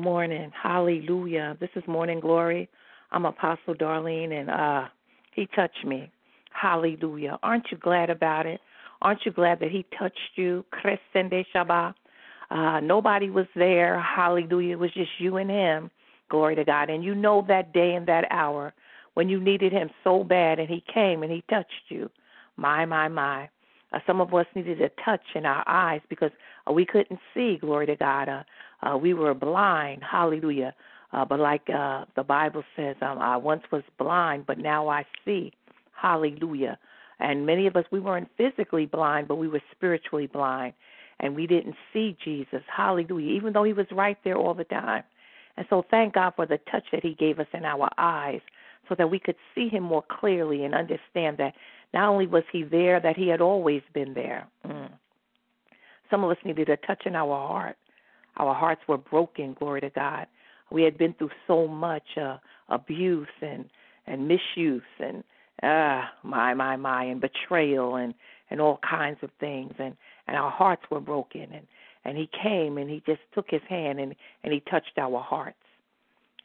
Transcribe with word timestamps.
Good 0.00 0.04
morning. 0.04 0.50
Hallelujah. 0.62 1.58
This 1.60 1.68
is 1.76 1.82
Morning 1.86 2.20
Glory. 2.20 2.70
I'm 3.12 3.26
Apostle 3.26 3.74
Darlene, 3.74 4.32
and 4.32 4.48
uh, 4.48 4.88
he 5.34 5.46
touched 5.54 5.84
me. 5.84 6.10
Hallelujah. 6.52 7.38
Aren't 7.42 7.66
you 7.70 7.76
glad 7.76 8.08
about 8.08 8.46
it? 8.46 8.62
Aren't 9.02 9.26
you 9.26 9.30
glad 9.30 9.60
that 9.60 9.70
he 9.70 9.84
touched 9.98 10.16
you? 10.36 10.64
Crescende 10.70 11.44
Shabbat. 11.54 11.92
Uh, 12.50 12.80
nobody 12.80 13.28
was 13.28 13.44
there. 13.54 14.00
Hallelujah. 14.00 14.72
It 14.72 14.78
was 14.78 14.90
just 14.94 15.10
you 15.18 15.36
and 15.36 15.50
him. 15.50 15.90
Glory 16.30 16.56
to 16.56 16.64
God. 16.64 16.88
And 16.88 17.04
you 17.04 17.14
know 17.14 17.44
that 17.48 17.74
day 17.74 17.92
and 17.92 18.08
that 18.08 18.24
hour 18.30 18.72
when 19.12 19.28
you 19.28 19.38
needed 19.38 19.70
him 19.70 19.90
so 20.02 20.24
bad, 20.24 20.58
and 20.58 20.70
he 20.70 20.82
came 20.94 21.22
and 21.22 21.30
he 21.30 21.44
touched 21.50 21.90
you. 21.90 22.10
My, 22.56 22.86
my, 22.86 23.08
my. 23.08 23.50
Uh, 23.92 23.98
some 24.06 24.22
of 24.22 24.32
us 24.32 24.46
needed 24.54 24.80
a 24.80 24.90
touch 25.04 25.24
in 25.34 25.44
our 25.44 25.64
eyes 25.66 26.00
because 26.08 26.30
uh, 26.66 26.72
we 26.72 26.86
couldn't 26.86 27.20
see. 27.34 27.58
Glory 27.60 27.86
to 27.86 27.96
God. 27.96 28.28
Uh, 28.30 28.42
uh, 28.82 28.96
we 28.96 29.14
were 29.14 29.34
blind. 29.34 30.02
Hallelujah. 30.02 30.74
Uh, 31.12 31.24
but 31.24 31.40
like 31.40 31.68
uh, 31.68 32.04
the 32.16 32.22
Bible 32.22 32.62
says, 32.76 32.96
um, 33.02 33.18
I 33.18 33.36
once 33.36 33.62
was 33.72 33.82
blind, 33.98 34.46
but 34.46 34.58
now 34.58 34.88
I 34.88 35.04
see. 35.24 35.52
Hallelujah. 35.92 36.78
And 37.18 37.44
many 37.44 37.66
of 37.66 37.76
us, 37.76 37.84
we 37.90 38.00
weren't 38.00 38.28
physically 38.36 38.86
blind, 38.86 39.28
but 39.28 39.36
we 39.36 39.48
were 39.48 39.60
spiritually 39.72 40.26
blind. 40.26 40.72
And 41.18 41.36
we 41.36 41.46
didn't 41.46 41.74
see 41.92 42.16
Jesus. 42.24 42.62
Hallelujah. 42.74 43.32
Even 43.32 43.52
though 43.52 43.64
he 43.64 43.74
was 43.74 43.86
right 43.92 44.16
there 44.24 44.36
all 44.36 44.54
the 44.54 44.64
time. 44.64 45.04
And 45.56 45.66
so 45.68 45.84
thank 45.90 46.14
God 46.14 46.32
for 46.36 46.46
the 46.46 46.58
touch 46.70 46.84
that 46.92 47.02
he 47.02 47.14
gave 47.14 47.38
us 47.38 47.46
in 47.52 47.66
our 47.66 47.90
eyes 47.98 48.40
so 48.88 48.94
that 48.96 49.10
we 49.10 49.18
could 49.18 49.36
see 49.54 49.68
him 49.68 49.82
more 49.82 50.04
clearly 50.08 50.64
and 50.64 50.74
understand 50.74 51.36
that 51.36 51.52
not 51.92 52.08
only 52.08 52.26
was 52.26 52.44
he 52.50 52.62
there, 52.62 53.00
that 53.00 53.16
he 53.16 53.28
had 53.28 53.42
always 53.42 53.82
been 53.92 54.14
there. 54.14 54.46
Mm. 54.66 54.90
Some 56.10 56.24
of 56.24 56.30
us 56.30 56.38
needed 56.44 56.68
a 56.70 56.76
touch 56.78 57.02
in 57.04 57.14
our 57.14 57.36
heart. 57.36 57.76
Our 58.40 58.54
hearts 58.54 58.80
were 58.88 58.96
broken, 58.96 59.54
glory 59.58 59.82
to 59.82 59.90
God. 59.90 60.26
We 60.72 60.82
had 60.82 60.96
been 60.96 61.12
through 61.12 61.30
so 61.46 61.68
much 61.68 62.16
uh, 62.20 62.38
abuse 62.70 63.28
and 63.42 63.66
and 64.06 64.26
misuse 64.26 64.82
and 64.98 65.22
uh, 65.62 66.06
my 66.22 66.54
my 66.54 66.76
my 66.76 67.04
and 67.04 67.20
betrayal 67.20 67.96
and 67.96 68.14
and 68.48 68.58
all 68.58 68.80
kinds 68.88 69.18
of 69.22 69.28
things. 69.40 69.74
And 69.78 69.94
and 70.26 70.38
our 70.38 70.50
hearts 70.50 70.82
were 70.90 71.00
broken. 71.00 71.48
And 71.52 71.66
and 72.06 72.16
he 72.16 72.30
came 72.42 72.78
and 72.78 72.88
he 72.88 73.02
just 73.04 73.20
took 73.34 73.50
his 73.50 73.60
hand 73.68 74.00
and 74.00 74.14
and 74.42 74.54
he 74.54 74.60
touched 74.60 74.96
our 74.96 75.20
hearts. 75.20 75.58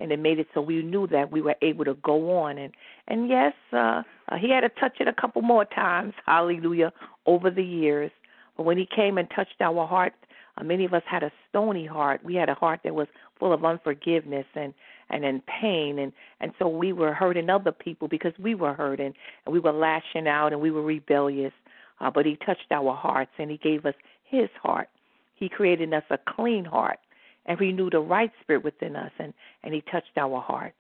And 0.02 0.12
it 0.12 0.20
made 0.20 0.40
it 0.40 0.48
so 0.54 0.60
we 0.60 0.84
knew 0.84 1.08
that 1.08 1.32
we 1.32 1.42
were 1.42 1.56
able 1.62 1.86
to 1.86 1.94
go 1.94 2.40
on. 2.40 2.58
And 2.58 2.74
and 3.08 3.30
yes 3.30 3.54
uh, 3.72 4.04
uh 4.28 4.36
he 4.38 4.50
had 4.50 4.62
to 4.62 4.70
touch 4.82 4.98
it 5.00 5.08
a 5.08 5.14
couple 5.14 5.44
more 5.44 5.64
times 5.64 6.14
hallelujah 6.26 6.92
over 7.26 7.50
the 7.50 7.64
years. 7.64 8.12
But 8.58 8.64
when 8.64 8.78
he 8.78 8.86
came 8.86 9.18
and 9.18 9.30
touched 9.34 9.62
our 9.62 9.88
heart 9.88 10.14
uh, 10.58 10.64
many 10.64 10.86
of 10.86 10.94
us 10.94 11.04
had 11.10 11.24
a 11.24 11.32
stony 11.50 11.86
heart 11.86 12.24
we 12.24 12.36
had 12.36 12.50
a 12.50 12.56
heart 12.56 12.80
that 12.84 12.96
was 12.96 13.08
full 13.40 13.54
of 13.54 13.64
unforgiveness 13.64 14.46
and 14.56 14.74
and 15.10 15.24
in 15.24 15.42
pain 15.42 16.00
and 16.00 16.14
and 16.40 16.52
so 16.60 16.68
we 16.68 16.94
were 16.94 17.14
hurting 17.14 17.50
other 17.50 17.72
people 17.72 18.08
because 18.08 18.34
we 18.40 18.56
were 18.56 18.74
hurting 18.74 19.14
and 19.46 19.54
we 19.54 19.60
were 19.60 19.74
lashing 19.74 20.28
out 20.28 20.54
and 20.54 20.62
we 20.62 20.72
were 20.72 20.84
rebellious 20.84 21.54
uh, 22.02 22.10
but 22.10 22.26
he 22.26 22.38
touched 22.46 22.72
our 22.72 22.94
hearts 22.94 23.32
and 23.40 23.50
he 23.52 23.58
gave 23.58 23.86
us 23.86 23.96
his 24.24 24.50
heart 24.62 24.90
he 25.36 25.50
created 25.50 25.94
us 25.94 26.04
a 26.10 26.18
clean 26.18 26.66
heart 26.66 27.00
and 27.46 27.60
renewed 27.60 27.94
a 27.94 28.00
right 28.00 28.32
spirit 28.42 28.64
within 28.64 28.96
us, 28.96 29.12
and, 29.20 29.34
and 29.64 29.74
He 29.74 29.82
touched 29.92 30.18
our 30.18 30.42
hearts. 30.42 30.76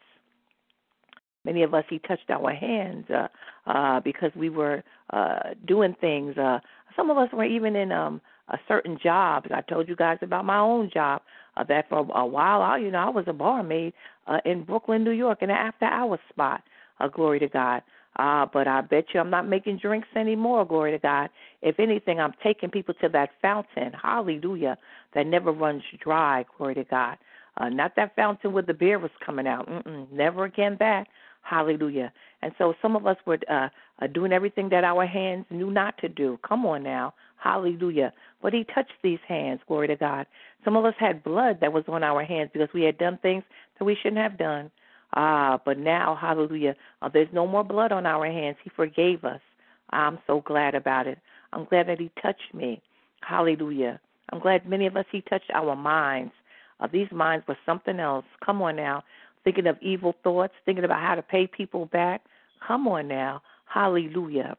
Many 1.43 1.61
of 1.63 1.73
us, 1.73 1.83
He 1.89 1.99
touched 1.99 2.29
our 2.29 2.51
hands 2.53 3.05
uh, 3.09 3.27
uh, 3.69 3.99
because 3.99 4.31
we 4.35 4.49
were 4.49 4.83
uh, 5.11 5.39
doing 5.67 5.95
things. 6.01 6.37
Uh, 6.37 6.59
some 6.95 7.09
of 7.09 7.17
us 7.17 7.29
were 7.31 7.45
even 7.45 7.75
in 7.75 7.91
um, 7.91 8.21
a 8.49 8.57
certain 8.67 8.97
jobs. 9.01 9.47
I 9.53 9.61
told 9.61 9.87
you 9.87 9.95
guys 9.95 10.17
about 10.21 10.45
my 10.45 10.59
own 10.59 10.89
job. 10.93 11.21
Uh, 11.57 11.63
that 11.63 11.87
for 11.87 11.99
a 11.99 12.25
while, 12.25 12.61
I, 12.61 12.77
you 12.79 12.91
know, 12.91 12.99
I 12.99 13.09
was 13.09 13.25
a 13.27 13.33
barmaid 13.33 13.93
uh, 14.27 14.39
in 14.43 14.63
Brooklyn, 14.63 15.03
New 15.05 15.11
York, 15.11 15.39
in 15.41 15.49
an 15.49 15.55
after-hours 15.55 16.19
spot. 16.29 16.61
Uh, 16.99 17.07
glory 17.07 17.39
to 17.39 17.47
God. 17.47 17.81
Ah, 18.17 18.49
but 18.51 18.67
I 18.67 18.81
bet 18.81 19.05
you 19.13 19.19
I'm 19.19 19.29
not 19.29 19.47
making 19.47 19.79
drinks 19.79 20.07
anymore, 20.15 20.65
glory 20.65 20.91
to 20.91 20.99
God. 20.99 21.29
If 21.61 21.79
anything, 21.79 22.19
I'm 22.19 22.33
taking 22.43 22.69
people 22.69 22.93
to 23.01 23.09
that 23.09 23.31
fountain, 23.41 23.91
hallelujah, 24.01 24.77
that 25.13 25.27
never 25.27 25.51
runs 25.51 25.83
dry, 26.01 26.45
glory 26.57 26.75
to 26.75 26.85
God. 26.85 27.17
Uh, 27.57 27.69
not 27.69 27.95
that 27.95 28.15
fountain 28.15 28.53
where 28.53 28.63
the 28.63 28.73
beer 28.73 28.99
was 28.99 29.11
coming 29.25 29.47
out. 29.47 29.67
Mm-mm, 29.69 30.11
never 30.11 30.45
again 30.45 30.77
that. 30.79 31.07
Hallelujah. 31.41 32.11
And 32.41 32.53
so 32.57 32.73
some 32.81 32.95
of 32.95 33.05
us 33.05 33.17
were 33.25 33.37
uh, 33.49 33.69
uh, 34.01 34.07
doing 34.07 34.31
everything 34.31 34.69
that 34.69 34.83
our 34.83 35.05
hands 35.05 35.45
knew 35.49 35.71
not 35.71 35.97
to 35.99 36.09
do. 36.09 36.39
Come 36.47 36.65
on 36.65 36.83
now. 36.83 37.13
Hallelujah. 37.37 38.13
But 38.45 38.53
He 38.53 38.63
touched 38.63 38.93
these 39.01 39.17
hands, 39.27 39.59
glory 39.67 39.87
to 39.87 39.95
God. 39.95 40.27
Some 40.63 40.77
of 40.77 40.85
us 40.85 40.93
had 40.99 41.23
blood 41.23 41.57
that 41.61 41.73
was 41.73 41.83
on 41.87 42.03
our 42.03 42.23
hands 42.23 42.51
because 42.53 42.69
we 42.75 42.83
had 42.83 42.95
done 42.99 43.17
things 43.23 43.43
that 43.79 43.85
we 43.85 43.95
shouldn't 43.95 44.21
have 44.21 44.37
done. 44.37 44.69
Ah, 45.15 45.59
but 45.65 45.79
now, 45.79 46.13
hallelujah, 46.13 46.75
uh, 47.01 47.09
there's 47.11 47.33
no 47.33 47.47
more 47.47 47.63
blood 47.63 47.91
on 47.91 48.05
our 48.05 48.27
hands. 48.27 48.57
He 48.63 48.69
forgave 48.69 49.25
us. 49.25 49.41
I'm 49.89 50.19
so 50.27 50.41
glad 50.41 50.75
about 50.75 51.07
it. 51.07 51.17
I'm 51.53 51.65
glad 51.65 51.87
that 51.87 51.99
He 51.99 52.11
touched 52.21 52.53
me. 52.53 52.83
Hallelujah. 53.21 53.99
I'm 54.31 54.37
glad 54.39 54.69
many 54.69 54.85
of 54.85 54.95
us 54.95 55.05
He 55.11 55.21
touched 55.21 55.49
our 55.51 55.75
minds. 55.75 56.33
Uh, 56.79 56.85
these 56.85 57.11
minds 57.11 57.47
were 57.47 57.57
something 57.65 57.99
else. 57.99 58.25
Come 58.45 58.61
on 58.61 58.75
now. 58.75 59.01
Thinking 59.43 59.65
of 59.65 59.79
evil 59.81 60.13
thoughts, 60.23 60.53
thinking 60.67 60.85
about 60.85 61.01
how 61.01 61.15
to 61.15 61.23
pay 61.23 61.47
people 61.47 61.87
back. 61.87 62.21
Come 62.67 62.87
on 62.87 63.07
now. 63.07 63.41
Hallelujah. 63.65 64.55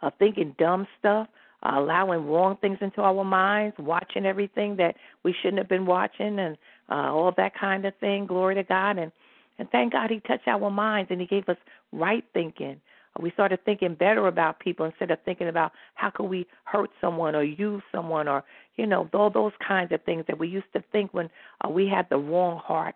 Uh, 0.00 0.10
thinking 0.18 0.56
dumb 0.58 0.86
stuff, 0.98 1.28
allowing 1.62 2.26
wrong 2.26 2.56
things 2.60 2.78
into 2.80 3.02
our 3.02 3.24
minds, 3.24 3.76
watching 3.78 4.26
everything 4.26 4.76
that 4.76 4.96
we 5.22 5.34
shouldn't 5.40 5.58
have 5.58 5.68
been 5.68 5.86
watching, 5.86 6.38
and 6.38 6.56
uh, 6.90 7.12
all 7.12 7.32
that 7.36 7.54
kind 7.58 7.84
of 7.84 7.94
thing. 7.96 8.26
Glory 8.26 8.54
to 8.56 8.62
God. 8.64 8.98
And 8.98 9.12
and 9.58 9.70
thank 9.70 9.92
God 9.92 10.10
He 10.10 10.20
touched 10.20 10.48
our 10.48 10.70
minds 10.70 11.10
and 11.10 11.20
He 11.20 11.26
gave 11.26 11.48
us 11.48 11.58
right 11.92 12.24
thinking. 12.32 12.80
We 13.20 13.30
started 13.32 13.62
thinking 13.64 13.94
better 13.94 14.26
about 14.26 14.60
people 14.60 14.86
instead 14.86 15.10
of 15.10 15.18
thinking 15.24 15.48
about 15.48 15.72
how 15.94 16.10
could 16.10 16.24
we 16.30 16.46
hurt 16.64 16.90
someone 17.00 17.34
or 17.34 17.42
use 17.42 17.82
someone 17.92 18.26
or 18.28 18.42
you 18.76 18.86
know 18.86 19.08
all 19.12 19.28
those 19.28 19.52
kinds 19.66 19.92
of 19.92 20.02
things 20.04 20.24
that 20.28 20.38
we 20.38 20.48
used 20.48 20.72
to 20.72 20.82
think 20.92 21.12
when 21.12 21.28
uh, 21.62 21.68
we 21.68 21.86
had 21.86 22.08
the 22.08 22.16
wrong 22.16 22.58
heart. 22.58 22.94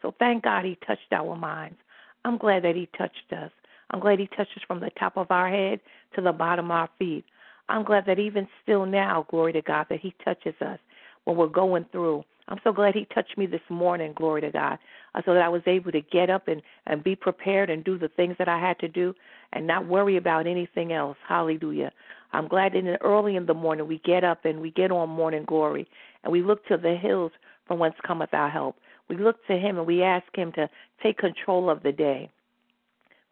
So 0.00 0.14
thank 0.18 0.44
God 0.44 0.64
He 0.64 0.78
touched 0.86 1.12
our 1.12 1.36
minds. 1.36 1.76
I'm 2.24 2.38
glad 2.38 2.64
that 2.64 2.76
He 2.76 2.88
touched 2.96 3.32
us. 3.32 3.50
I'm 3.90 4.00
glad 4.00 4.18
He 4.18 4.28
touched 4.28 4.56
us 4.56 4.62
from 4.66 4.80
the 4.80 4.90
top 4.98 5.18
of 5.18 5.30
our 5.30 5.50
head 5.50 5.80
to 6.14 6.22
the 6.22 6.32
bottom 6.32 6.66
of 6.66 6.70
our 6.70 6.88
feet. 6.98 7.24
I'm 7.68 7.84
glad 7.84 8.06
that 8.06 8.18
even 8.18 8.48
still 8.62 8.86
now, 8.86 9.26
glory 9.30 9.52
to 9.54 9.62
God, 9.62 9.86
that 9.90 10.00
He 10.00 10.14
touches 10.24 10.54
us 10.60 10.78
when 11.24 11.36
we're 11.36 11.48
going 11.48 11.86
through. 11.90 12.24
I'm 12.48 12.60
so 12.62 12.72
glad 12.72 12.94
He 12.94 13.06
touched 13.06 13.36
me 13.36 13.46
this 13.46 13.60
morning, 13.68 14.12
glory 14.14 14.40
to 14.42 14.50
God, 14.50 14.78
uh, 15.14 15.22
so 15.24 15.34
that 15.34 15.42
I 15.42 15.48
was 15.48 15.62
able 15.66 15.90
to 15.92 16.00
get 16.00 16.30
up 16.30 16.46
and, 16.48 16.62
and 16.86 17.02
be 17.02 17.16
prepared 17.16 17.70
and 17.70 17.82
do 17.82 17.98
the 17.98 18.08
things 18.08 18.36
that 18.38 18.48
I 18.48 18.60
had 18.60 18.78
to 18.80 18.88
do 18.88 19.14
and 19.52 19.66
not 19.66 19.86
worry 19.86 20.16
about 20.16 20.46
anything 20.46 20.92
else. 20.92 21.16
Hallelujah. 21.28 21.90
I'm 22.32 22.48
glad 22.48 22.72
that 22.72 22.98
early 23.00 23.36
in 23.36 23.46
the 23.46 23.54
morning 23.54 23.88
we 23.88 24.00
get 24.04 24.22
up 24.22 24.44
and 24.44 24.60
we 24.60 24.70
get 24.70 24.92
on 24.92 25.08
morning 25.08 25.44
glory 25.46 25.88
and 26.22 26.32
we 26.32 26.42
look 26.42 26.66
to 26.66 26.76
the 26.76 26.94
hills 26.94 27.32
from 27.66 27.78
whence 27.78 27.94
cometh 28.06 28.32
our 28.32 28.50
help. 28.50 28.76
We 29.08 29.16
look 29.16 29.44
to 29.46 29.56
Him 29.56 29.78
and 29.78 29.86
we 29.86 30.02
ask 30.02 30.26
Him 30.34 30.52
to 30.52 30.68
take 31.02 31.18
control 31.18 31.70
of 31.70 31.82
the 31.82 31.92
day. 31.92 32.30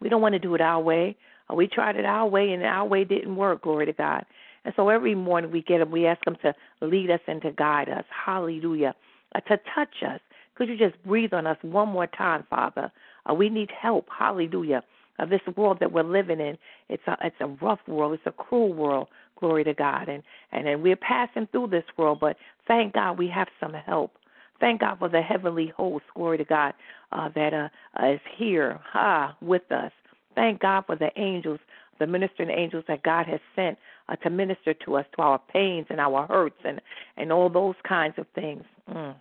We 0.00 0.08
don't 0.08 0.22
want 0.22 0.34
to 0.34 0.38
do 0.38 0.54
it 0.54 0.60
our 0.60 0.80
way. 0.80 1.16
Uh, 1.50 1.54
we 1.54 1.66
tried 1.66 1.96
it 1.96 2.04
our 2.04 2.26
way 2.26 2.52
and 2.52 2.62
our 2.62 2.86
way 2.86 3.04
didn't 3.04 3.36
work, 3.36 3.62
glory 3.62 3.86
to 3.86 3.92
God. 3.92 4.24
And 4.64 4.72
so 4.76 4.88
every 4.88 5.14
morning 5.14 5.50
we 5.50 5.62
get 5.62 5.80
up, 5.80 5.90
we 5.90 6.06
ask 6.06 6.26
Him 6.26 6.36
to 6.42 6.54
lead 6.80 7.10
us 7.10 7.20
and 7.26 7.42
to 7.42 7.52
guide 7.52 7.88
us. 7.88 8.04
Hallelujah. 8.08 8.94
Uh, 9.34 9.40
to 9.40 9.58
touch 9.74 10.02
us. 10.06 10.20
Could 10.54 10.68
you 10.68 10.76
just 10.76 11.02
breathe 11.04 11.32
on 11.32 11.46
us 11.46 11.58
one 11.62 11.88
more 11.88 12.06
time, 12.06 12.44
Father? 12.48 12.90
Uh, 13.28 13.34
we 13.34 13.48
need 13.48 13.70
help. 13.70 14.06
Hallelujah. 14.16 14.82
Of 15.18 15.28
this 15.28 15.40
world 15.56 15.78
that 15.80 15.92
we're 15.92 16.02
living 16.02 16.40
in, 16.40 16.58
it's 16.88 17.02
a 17.06 17.16
it's 17.22 17.36
a 17.40 17.46
rough 17.46 17.78
world. 17.86 18.14
It's 18.14 18.26
a 18.26 18.32
cruel 18.32 18.72
world. 18.72 19.06
Glory 19.38 19.62
to 19.62 19.74
God. 19.74 20.08
And 20.08 20.24
and 20.50 20.66
and 20.66 20.82
we're 20.82 20.96
passing 20.96 21.46
through 21.52 21.68
this 21.68 21.84
world, 21.96 22.18
but 22.20 22.36
thank 22.66 22.94
God 22.94 23.16
we 23.16 23.28
have 23.28 23.46
some 23.60 23.74
help. 23.74 24.12
Thank 24.60 24.80
God 24.80 24.98
for 24.98 25.08
the 25.08 25.20
heavenly 25.20 25.72
host. 25.76 26.04
Glory 26.14 26.38
to 26.38 26.44
God 26.44 26.74
uh, 27.12 27.28
that 27.34 27.52
uh, 27.54 27.68
uh, 28.02 28.12
is 28.14 28.20
here 28.36 28.80
ah, 28.94 29.36
with 29.40 29.70
us. 29.70 29.92
Thank 30.34 30.60
God 30.60 30.84
for 30.86 30.96
the 30.96 31.10
angels 31.16 31.60
the 32.00 32.06
ministering 32.06 32.50
angels 32.50 32.84
that 32.88 33.02
God 33.02 33.26
has 33.26 33.40
sent 33.54 33.78
uh, 34.08 34.16
to 34.16 34.30
minister 34.30 34.74
to 34.74 34.96
us, 34.96 35.06
to 35.14 35.22
our 35.22 35.38
pains 35.38 35.86
and 35.90 36.00
our 36.00 36.26
hurts 36.26 36.58
and 36.64 36.80
and 37.16 37.32
all 37.32 37.48
those 37.48 37.76
kinds 37.86 38.14
of 38.18 38.26
things. 38.34 38.64
Mm. 38.90 39.14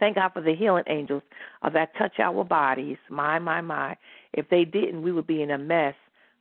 Thank 0.00 0.16
God 0.16 0.30
for 0.32 0.40
the 0.40 0.54
healing 0.54 0.84
angels 0.88 1.22
uh, 1.62 1.70
that 1.70 1.96
touch 1.96 2.18
our 2.18 2.44
bodies. 2.44 2.96
My, 3.08 3.38
my, 3.38 3.60
my. 3.60 3.96
If 4.32 4.48
they 4.48 4.64
didn't, 4.64 5.02
we 5.02 5.12
would 5.12 5.26
be 5.26 5.42
in 5.42 5.50
a 5.50 5.58
mess. 5.58 5.94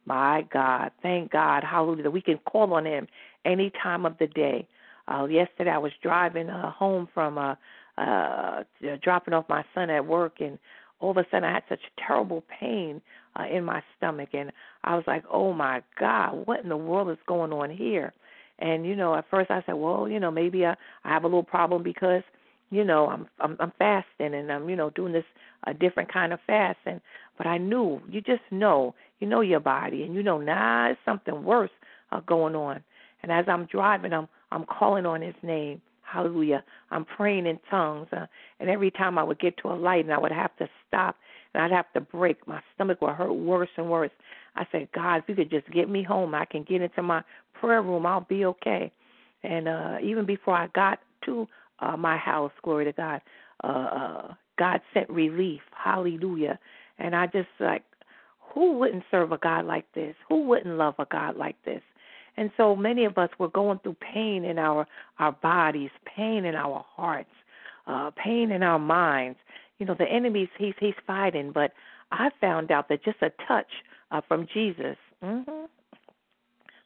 My 0.06 0.46
God. 0.52 0.92
Thank 1.02 1.32
God. 1.32 1.64
Hallelujah. 1.64 2.10
We 2.10 2.22
can 2.22 2.40
call 2.40 2.74
on 2.74 2.86
Him 2.86 3.08
any 3.46 3.72
time 3.82 4.06
of 4.06 4.18
the 4.18 4.28
day. 4.28 4.68
Uh, 5.08 5.26
yesterday, 5.26 5.70
I 5.70 5.78
was 5.78 5.92
driving 6.02 6.50
uh, 6.50 6.72
home 6.72 7.08
from 7.14 7.38
uh, 7.38 7.56
uh, 7.98 8.64
dropping 9.04 9.34
off 9.34 9.46
my 9.48 9.64
son 9.76 9.90
at 9.90 10.06
work, 10.06 10.40
and 10.40 10.58
all 11.04 11.12
of 11.12 11.18
a 11.18 11.26
sudden 11.30 11.44
I 11.44 11.54
had 11.54 11.64
such 11.68 11.82
terrible 12.08 12.44
pain 12.60 13.02
uh, 13.38 13.46
in 13.52 13.64
my 13.64 13.84
stomach, 13.98 14.30
and 14.34 14.52
I 14.84 14.96
was 14.96 15.04
like, 15.06 15.24
"Oh 15.32 15.54
my 15.54 15.84
God, 16.00 16.48
what 16.48 16.62
in 16.62 16.70
the 16.70 16.78
world 16.78 17.10
is 17.10 17.18
going 17.28 17.52
on 17.52 17.70
here?" 17.70 18.14
And 18.60 18.86
you 18.86 18.96
know, 18.96 19.14
at 19.16 19.30
first 19.30 19.52
I 19.52 19.62
said, 19.66 19.74
"Well, 19.74 20.08
you 20.08 20.20
know, 20.20 20.32
maybe 20.32 20.66
I, 20.66 20.76
I 21.04 21.10
have 21.10 21.24
a 21.24 21.28
little 21.28 21.44
problem 21.44 21.84
because 21.84 22.24
you 22.72 22.84
know, 22.84 23.08
I'm 23.08 23.28
I'm, 23.40 23.58
I'm 23.60 23.74
fasting 23.78 24.34
and 24.34 24.52
I'm 24.52 24.70
you 24.70 24.76
know 24.76 24.90
doing 24.92 25.14
this 25.14 25.26
a 25.68 25.74
different 25.74 26.12
kind 26.12 26.34
of 26.34 26.40
fast 26.48 26.80
and 26.86 27.02
but 27.38 27.48
I 27.48 27.58
knew 27.58 28.02
you 28.10 28.22
just 28.22 28.42
know 28.52 28.96
you 29.20 29.28
know 29.28 29.42
your 29.42 29.60
body 29.60 30.04
and 30.04 30.14
you 30.16 30.24
know 30.24 30.40
nah 30.40 30.90
it's 30.90 31.00
something 31.06 31.44
worse 31.44 31.70
uh, 32.12 32.22
going 32.22 32.56
on. 32.56 32.84
And 33.22 33.32
as 33.32 33.46
I'm 33.48 33.66
driving, 33.66 34.14
I'm 34.14 34.28
I'm 34.52 34.66
calling 34.66 35.06
on 35.06 35.22
His 35.22 35.36
name. 35.44 35.82
Hallelujah. 36.14 36.64
I'm 36.92 37.06
praying 37.06 37.48
in 37.48 37.60
tongues. 37.70 38.08
Uh, 38.12 38.28
and 38.60 38.70
every 38.70 38.92
time 38.92 39.18
I 39.18 39.24
would 39.24 39.40
get 39.40 39.58
to 39.58 39.70
a 39.70 39.74
light 39.74 40.06
and 40.06 40.14
I 40.14 40.20
would 40.20 40.32
have 40.32 40.56
to 40.58 40.70
stop 40.88 41.16
and 41.54 41.64
I'd 41.64 41.72
have 41.72 41.92
to 41.94 42.02
brake, 42.02 42.48
my 42.48 42.62
stomach 42.76 43.02
would 43.02 43.16
hurt 43.16 43.34
worse 43.34 43.70
and 43.78 43.90
worse. 43.90 44.12
I 44.56 44.68
said, 44.72 44.90
God, 44.94 45.18
if 45.18 45.24
you 45.28 45.36
could 45.36 45.50
just 45.50 45.70
get 45.72 45.90
me 45.90 46.04
home, 46.04 46.36
I 46.36 46.46
can 46.46 46.64
get 46.64 46.82
into 46.82 47.02
my 47.02 47.24
prayer 47.60 47.82
room. 47.82 48.06
I'll 48.06 48.22
be 48.22 48.46
okay. 48.46 48.92
And 49.44 49.68
uh, 49.68 49.98
even 50.04 50.26
before 50.26 50.56
I 50.56 50.68
got 50.68 51.00
to 51.26 51.48
uh, 51.80 51.98
my 51.98 52.18
house, 52.18 52.52
glory 52.64 52.86
to 52.86 52.94
God, 52.94 53.22
uh, 53.64 53.68
uh, 53.68 54.34
God 54.60 54.82
sent 54.94 55.10
relief. 55.10 55.62
Hallelujah. 55.72 56.60
And 57.00 57.16
I 57.16 57.26
just 57.26 57.50
like, 57.60 57.84
who 58.54 58.78
wouldn't 58.78 59.04
serve 59.10 59.32
a 59.32 59.38
God 59.40 59.66
like 59.66 59.92
this? 59.94 60.16
Who 60.30 60.44
wouldn't 60.44 60.78
love 60.78 60.96
a 61.00 61.08
God 61.12 61.38
like 61.38 61.56
this? 61.66 61.82
And 62.38 62.52
so 62.58 62.76
many 62.76 63.06
of 63.06 63.18
us 63.18 63.30
were 63.38 63.50
going 63.50 63.80
through 63.80 63.98
pain 64.14 64.44
in 64.44 64.58
our 64.58 64.88
our 65.20 65.32
bodies, 65.32 65.92
pain 66.06 66.46
in 66.46 66.56
our 66.56 66.84
hearts, 66.96 67.30
uh, 67.88 68.12
pain 68.12 68.52
in 68.52 68.64
our 68.64 68.80
minds. 68.80 69.38
You 69.80 69.86
know, 69.86 69.96
the 69.98 70.10
enemy's 70.10 70.50
he's 70.58 70.74
he's 70.80 70.96
fighting, 71.06 71.52
but 71.52 71.74
I 72.12 72.30
found 72.42 72.72
out 72.72 72.90
that 72.90 73.04
just 73.04 73.22
a 73.22 73.32
touch 73.48 73.72
uh, 74.12 74.22
from 74.28 74.48
Jesus, 74.54 74.98
mm-hmm, 75.24 75.66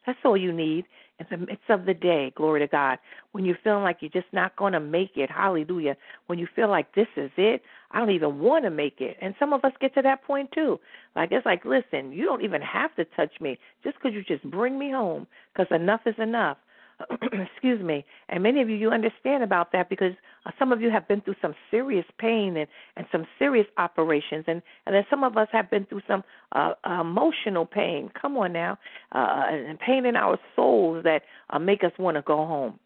that's 0.05 0.19
all 0.23 0.37
you 0.37 0.53
need 0.53 0.85
in 1.19 1.25
the 1.29 1.37
midst 1.37 1.69
of 1.69 1.85
the 1.85 1.93
day, 1.93 2.31
glory 2.35 2.59
to 2.59 2.67
God. 2.67 2.99
When 3.31 3.43
you're 3.43 3.57
feeling 3.63 3.83
like 3.83 3.97
you're 4.01 4.11
just 4.11 4.31
not 4.31 4.55
going 4.55 4.73
to 4.73 4.79
make 4.79 5.11
it, 5.15 5.31
hallelujah. 5.31 5.97
When 6.27 6.37
you 6.37 6.47
feel 6.55 6.69
like 6.69 6.93
this 6.93 7.07
is 7.15 7.31
it, 7.37 7.61
I 7.91 7.99
don't 7.99 8.11
even 8.11 8.39
want 8.39 8.65
to 8.65 8.69
make 8.69 9.01
it. 9.01 9.17
And 9.21 9.33
some 9.39 9.53
of 9.53 9.63
us 9.65 9.71
get 9.79 9.93
to 9.95 10.01
that 10.03 10.23
point 10.23 10.51
too. 10.51 10.79
Like 11.15 11.31
it's 11.31 11.45
like, 11.45 11.65
listen, 11.65 12.11
you 12.11 12.25
don't 12.25 12.43
even 12.43 12.61
have 12.61 12.95
to 12.95 13.05
touch 13.05 13.33
me 13.41 13.57
just 13.83 13.97
because 13.97 14.13
you 14.13 14.23
just 14.23 14.49
bring 14.51 14.77
me 14.77 14.91
home 14.91 15.25
because 15.53 15.67
enough 15.75 16.01
is 16.05 16.15
enough. 16.19 16.57
excuse 17.21 17.81
me. 17.81 18.05
And 18.29 18.43
many 18.43 18.61
of 18.61 18.69
you, 18.69 18.75
you 18.75 18.89
understand 18.89 19.43
about 19.43 19.71
that 19.71 19.89
because 19.89 20.13
some 20.59 20.71
of 20.71 20.81
you 20.81 20.89
have 20.89 21.07
been 21.07 21.21
through 21.21 21.35
some 21.41 21.53
serious 21.71 22.05
pain 22.19 22.57
and, 22.57 22.67
and 22.95 23.05
some 23.11 23.25
serious 23.39 23.67
operations, 23.77 24.45
and, 24.47 24.61
and 24.85 24.95
then 24.95 25.05
some 25.09 25.23
of 25.23 25.37
us 25.37 25.47
have 25.51 25.69
been 25.69 25.85
through 25.85 26.01
some 26.07 26.23
uh, 26.53 26.73
emotional 26.85 27.65
pain. 27.65 28.09
Come 28.19 28.37
on 28.37 28.53
now, 28.53 28.77
uh, 29.13 29.43
and 29.49 29.79
pain 29.79 30.05
in 30.05 30.15
our 30.15 30.37
souls 30.55 31.03
that 31.03 31.23
uh, 31.49 31.59
make 31.59 31.83
us 31.83 31.91
want 31.99 32.15
to 32.15 32.21
go 32.21 32.37
home. 32.37 32.79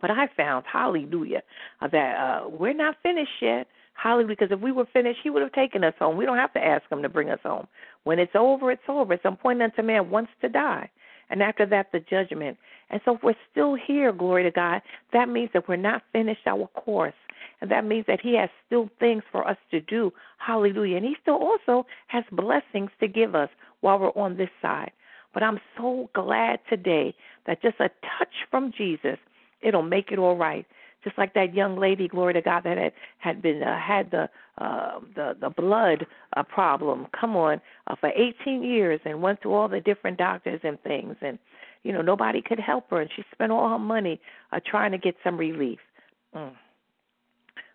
But 0.00 0.10
I 0.10 0.28
found, 0.36 0.64
hallelujah, 0.70 1.42
uh, 1.80 1.88
that 1.88 2.16
uh, 2.16 2.48
we're 2.48 2.74
not 2.74 2.96
finished 3.02 3.30
yet. 3.42 3.66
Hallelujah, 3.94 4.28
because 4.28 4.48
if 4.52 4.60
we 4.60 4.70
were 4.70 4.86
finished, 4.92 5.18
he 5.24 5.30
would 5.30 5.42
have 5.42 5.52
taken 5.52 5.82
us 5.82 5.94
home. 5.98 6.16
We 6.16 6.24
don't 6.24 6.36
have 6.36 6.52
to 6.52 6.64
ask 6.64 6.84
him 6.90 7.02
to 7.02 7.08
bring 7.08 7.30
us 7.30 7.40
home. 7.42 7.66
When 8.04 8.20
it's 8.20 8.36
over, 8.36 8.70
it's 8.70 8.82
over. 8.88 9.14
At 9.14 9.22
some 9.24 9.36
point 9.36 9.60
unto 9.60 9.82
man 9.82 10.08
wants 10.08 10.30
to 10.40 10.48
die. 10.48 10.88
And 11.30 11.42
after 11.42 11.66
that, 11.66 11.90
the 11.92 12.00
judgment. 12.00 12.56
And 12.90 13.00
so 13.04 13.16
if 13.16 13.22
we're 13.22 13.34
still 13.50 13.74
here, 13.74 14.12
glory 14.12 14.44
to 14.44 14.50
God, 14.50 14.82
that 15.12 15.28
means 15.28 15.50
that 15.52 15.68
we're 15.68 15.76
not 15.76 16.02
finished 16.12 16.46
our 16.46 16.66
course. 16.68 17.14
And 17.60 17.70
that 17.70 17.84
means 17.84 18.06
that 18.06 18.20
He 18.20 18.36
has 18.36 18.50
still 18.66 18.88
things 18.98 19.22
for 19.30 19.46
us 19.46 19.58
to 19.70 19.80
do. 19.80 20.12
Hallelujah. 20.38 20.96
And 20.96 21.06
He 21.06 21.16
still 21.20 21.36
also 21.36 21.86
has 22.06 22.24
blessings 22.32 22.90
to 23.00 23.08
give 23.08 23.34
us 23.34 23.50
while 23.80 23.98
we're 23.98 24.10
on 24.10 24.36
this 24.36 24.50
side. 24.62 24.92
But 25.34 25.42
I'm 25.42 25.60
so 25.76 26.08
glad 26.14 26.60
today 26.68 27.14
that 27.46 27.62
just 27.62 27.78
a 27.80 27.90
touch 28.18 28.32
from 28.50 28.72
Jesus, 28.76 29.18
it'll 29.60 29.82
make 29.82 30.10
it 30.10 30.18
all 30.18 30.36
right 30.36 30.66
just 31.04 31.16
like 31.18 31.34
that 31.34 31.54
young 31.54 31.78
lady, 31.78 32.08
glory 32.08 32.34
to 32.34 32.42
God, 32.42 32.64
that 32.64 32.76
had 32.76 32.92
had 33.18 33.42
been 33.42 33.62
uh, 33.62 33.78
had 33.78 34.10
the 34.10 34.28
uh, 34.58 35.00
the 35.14 35.36
the 35.40 35.50
blood 35.50 36.06
uh, 36.36 36.42
problem. 36.42 37.06
Come 37.18 37.36
on, 37.36 37.60
uh, 37.86 37.94
for 38.00 38.10
18 38.10 38.62
years 38.62 39.00
and 39.04 39.22
went 39.22 39.40
to 39.42 39.54
all 39.54 39.68
the 39.68 39.80
different 39.80 40.18
doctors 40.18 40.60
and 40.64 40.80
things, 40.82 41.16
and 41.20 41.38
you 41.82 41.92
know 41.92 42.02
nobody 42.02 42.42
could 42.42 42.60
help 42.60 42.90
her, 42.90 43.00
and 43.00 43.10
she 43.14 43.24
spent 43.32 43.52
all 43.52 43.68
her 43.68 43.78
money 43.78 44.20
uh, 44.52 44.60
trying 44.64 44.92
to 44.92 44.98
get 44.98 45.14
some 45.24 45.36
relief. 45.36 45.78
Mm. 46.34 46.52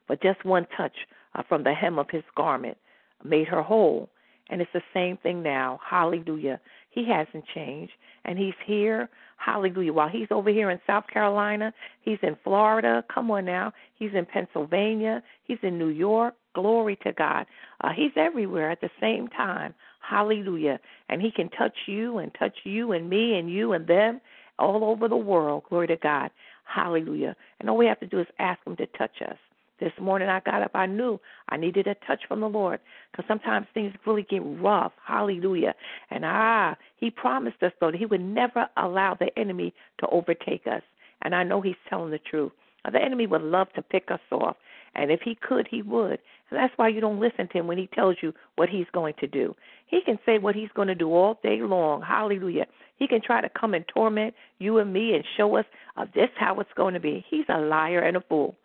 But 0.08 0.22
just 0.22 0.44
one 0.46 0.68
touch 0.76 0.96
uh, 1.36 1.44
from 1.48 1.64
the 1.64 1.74
hem 1.74 1.98
of 2.00 2.10
his 2.10 2.24
garment 2.36 2.78
made 3.24 3.48
her 3.48 3.62
whole. 3.62 4.10
And 4.50 4.62
it's 4.62 4.72
the 4.74 4.82
same 4.94 5.18
thing 5.18 5.42
now. 5.42 5.80
Hallelujah. 5.88 6.60
He 6.90 7.08
hasn't 7.08 7.46
changed. 7.56 7.94
And 8.26 8.38
he's 8.38 8.54
here. 8.66 9.10
Hallelujah. 9.38 9.94
While 9.94 10.10
he's 10.10 10.28
over 10.32 10.50
here 10.50 10.70
in 10.70 10.80
South 10.86 11.06
Carolina, 11.08 11.74
he's 12.02 12.20
in 12.22 12.38
Florida. 12.44 13.04
Come 13.14 13.32
on 13.32 13.46
now. 13.46 13.74
He's 13.96 14.12
in 14.14 14.26
Pennsylvania. 14.26 15.24
He's 15.44 15.58
in 15.64 15.78
New 15.78 15.90
York. 15.90 16.36
Glory 16.54 16.98
to 17.04 17.12
God. 17.14 17.46
Uh, 17.82 17.90
he's 17.96 18.12
everywhere 18.16 18.70
at 18.70 18.82
the 18.82 18.92
same 19.02 19.28
time. 19.30 19.74
Hallelujah. 20.04 20.80
And 21.10 21.22
he 21.22 21.32
can 21.32 21.50
touch 21.50 21.76
you 21.88 22.18
and 22.18 22.32
touch 22.38 22.56
you 22.64 22.92
and 22.92 23.10
me 23.10 23.36
and 23.38 23.50
you 23.50 23.74
and 23.74 23.88
them 23.88 24.20
all 24.60 24.84
over 24.84 25.08
the 25.08 25.16
world. 25.16 25.64
Glory 25.70 25.88
to 25.88 25.96
God. 25.96 26.30
Hallelujah. 26.66 27.36
And 27.60 27.70
all 27.70 27.78
we 27.78 27.86
have 27.86 28.00
to 28.02 28.08
do 28.08 28.20
is 28.20 28.28
ask 28.40 28.60
him 28.66 28.76
to 28.78 28.86
touch 28.98 29.22
us. 29.22 29.38
This 29.80 29.94
morning 30.00 30.30
I 30.30 30.40
got 30.42 30.62
up, 30.62 30.72
I 30.76 30.86
knew 30.86 31.20
I 31.50 31.58
needed 31.58 31.88
a 31.88 31.96
touch 32.06 32.22
from 32.28 32.42
the 32.42 32.48
Lord 32.50 32.80
because 33.12 33.26
sometimes 33.28 33.66
things 33.74 33.94
really 34.06 34.26
get 34.30 34.42
rough. 34.44 34.94
Hallelujah. 35.06 35.74
And 36.12 36.24
ah, 36.26 36.76
He 36.98 37.10
promised 37.10 37.62
us, 37.64 37.72
though, 37.80 37.92
that 37.92 37.98
He 37.98 38.06
would 38.06 38.22
never 38.22 38.68
allow 38.78 39.16
the 39.16 39.38
enemy 39.38 39.74
to 40.00 40.08
overtake 40.08 40.68
us. 40.68 40.84
And 41.22 41.34
I 41.34 41.44
know 41.44 41.60
He's 41.60 41.76
telling 41.90 42.12
the 42.12 42.20
truth. 42.20 42.52
The 42.90 43.02
enemy 43.02 43.28
would 43.28 43.42
love 43.42 43.68
to 43.76 43.82
pick 43.82 44.12
us 44.12 44.20
off. 44.32 44.58
And 44.96 45.12
if 45.12 45.22
he 45.22 45.36
could, 45.36 45.68
he 45.70 45.82
would. 45.82 46.20
And 46.50 46.60
that's 46.60 46.74
why 46.76 46.90
you 46.90 47.02
don't 47.02 47.20
listen 47.20 47.48
to 47.48 47.58
him 47.60 47.68
when 47.68 47.78
he 47.78 47.88
tells 47.88 48.18
you 48.22 48.34
what 48.56 48.70
he's 48.70 48.86
going 48.94 49.16
to 49.20 49.28
do. 49.28 49.56
He 49.88 50.02
can 50.06 50.20
say 50.26 50.38
what 50.38 50.56
he's 50.56 50.70
going 50.76 50.88
to 50.88 50.96
do 50.96 51.14
all 51.14 51.40
day 51.44 51.60
long. 51.62 52.02
Hallelujah. 52.02 52.66
He 52.98 53.08
can 53.08 53.22
try 53.22 53.42
to 53.42 53.50
come 53.50 53.74
and 53.74 53.86
torment 53.88 54.34
you 54.60 54.78
and 54.78 54.94
me 54.94 55.14
and 55.14 55.24
show 55.36 55.56
us 55.58 55.66
uh, 55.98 56.06
this 56.14 56.30
how 56.38 56.60
it's 56.60 56.70
going 56.76 56.94
to 56.94 57.00
be. 57.00 57.26
He's 57.30 57.46
a 57.50 57.60
liar 57.60 58.00
and 58.00 58.18
a 58.18 58.22
fool. 58.22 58.56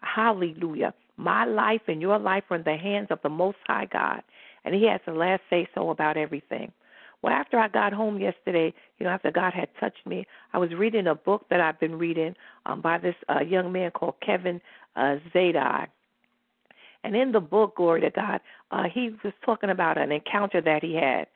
Hallelujah. 0.00 0.94
My 1.16 1.44
life 1.44 1.82
and 1.86 2.00
your 2.00 2.18
life 2.18 2.44
are 2.50 2.56
in 2.56 2.64
the 2.64 2.76
hands 2.76 3.08
of 3.10 3.20
the 3.22 3.28
Most 3.28 3.58
High 3.66 3.86
God, 3.86 4.22
and 4.64 4.74
He 4.74 4.86
has 4.88 5.00
the 5.06 5.12
last 5.12 5.42
say 5.48 5.68
so 5.74 5.90
about 5.90 6.16
everything. 6.16 6.72
Well, 7.22 7.32
after 7.32 7.58
I 7.58 7.68
got 7.68 7.94
home 7.94 8.18
yesterday, 8.18 8.74
you 8.98 9.04
know, 9.04 9.10
after 9.10 9.30
God 9.30 9.54
had 9.54 9.68
touched 9.80 10.06
me, 10.06 10.26
I 10.52 10.58
was 10.58 10.74
reading 10.74 11.06
a 11.06 11.14
book 11.14 11.46
that 11.48 11.60
I've 11.60 11.80
been 11.80 11.96
reading 11.96 12.34
um, 12.66 12.82
by 12.82 12.98
this 12.98 13.14
uh, 13.34 13.40
young 13.42 13.72
man 13.72 13.92
called 13.92 14.16
Kevin 14.24 14.60
uh, 14.96 15.16
Zadai. 15.34 15.86
And 17.02 17.14
in 17.14 17.32
the 17.32 17.40
book, 17.40 17.76
glory 17.76 18.00
to 18.02 18.10
God, 18.10 18.40
uh, 18.70 18.84
he 18.92 19.10
was 19.22 19.32
talking 19.44 19.70
about 19.70 19.98
an 19.98 20.10
encounter 20.10 20.60
that 20.62 20.82
he 20.82 20.94
had. 20.94 21.26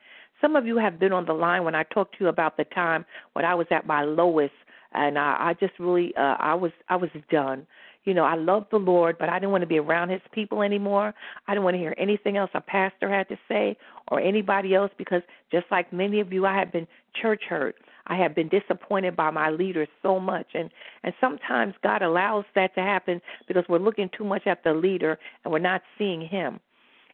Some 0.41 0.55
of 0.55 0.65
you 0.65 0.77
have 0.77 0.99
been 0.99 1.13
on 1.13 1.25
the 1.25 1.33
line 1.33 1.63
when 1.63 1.75
I 1.75 1.83
talked 1.83 2.17
to 2.17 2.23
you 2.23 2.27
about 2.29 2.57
the 2.57 2.63
time 2.65 3.05
when 3.33 3.45
I 3.45 3.53
was 3.53 3.67
at 3.71 3.85
my 3.85 4.03
lowest, 4.03 4.53
and 4.93 5.19
I, 5.19 5.49
I 5.49 5.53
just 5.59 5.73
really, 5.77 6.13
uh, 6.15 6.37
I 6.39 6.55
was, 6.55 6.71
I 6.87 6.95
was 6.95 7.09
done 7.29 7.67
you 8.05 8.13
know, 8.13 8.23
I 8.23 8.35
love 8.35 8.65
the 8.71 8.77
Lord, 8.77 9.17
but 9.19 9.29
I 9.29 9.39
didn't 9.39 9.51
want 9.51 9.61
to 9.61 9.67
be 9.67 9.77
around 9.77 10.09
his 10.09 10.21
people 10.31 10.61
anymore. 10.61 11.13
I 11.47 11.53
didn't 11.53 11.63
want 11.63 11.75
to 11.75 11.79
hear 11.79 11.93
anything 11.97 12.37
else 12.37 12.49
a 12.53 12.61
pastor 12.61 13.09
had 13.09 13.27
to 13.29 13.37
say 13.47 13.77
or 14.07 14.19
anybody 14.19 14.73
else 14.73 14.91
because 14.97 15.21
just 15.51 15.65
like 15.69 15.91
many 15.91 16.19
of 16.19 16.31
you, 16.31 16.45
I 16.45 16.57
have 16.57 16.71
been 16.71 16.87
church 17.21 17.43
hurt. 17.47 17.75
I 18.09 18.15
have 18.17 18.35
been 18.35 18.49
disappointed 18.49 19.15
by 19.15 19.29
my 19.29 19.49
leaders 19.49 19.87
so 20.01 20.19
much 20.19 20.47
and 20.53 20.69
and 21.03 21.13
sometimes 21.21 21.75
God 21.83 22.01
allows 22.01 22.45
that 22.55 22.75
to 22.75 22.81
happen 22.81 23.21
because 23.47 23.63
we're 23.69 23.79
looking 23.79 24.09
too 24.17 24.23
much 24.23 24.45
at 24.47 24.63
the 24.63 24.73
leader 24.73 25.17
and 25.43 25.53
we're 25.53 25.59
not 25.59 25.81
seeing 25.97 26.27
him. 26.27 26.59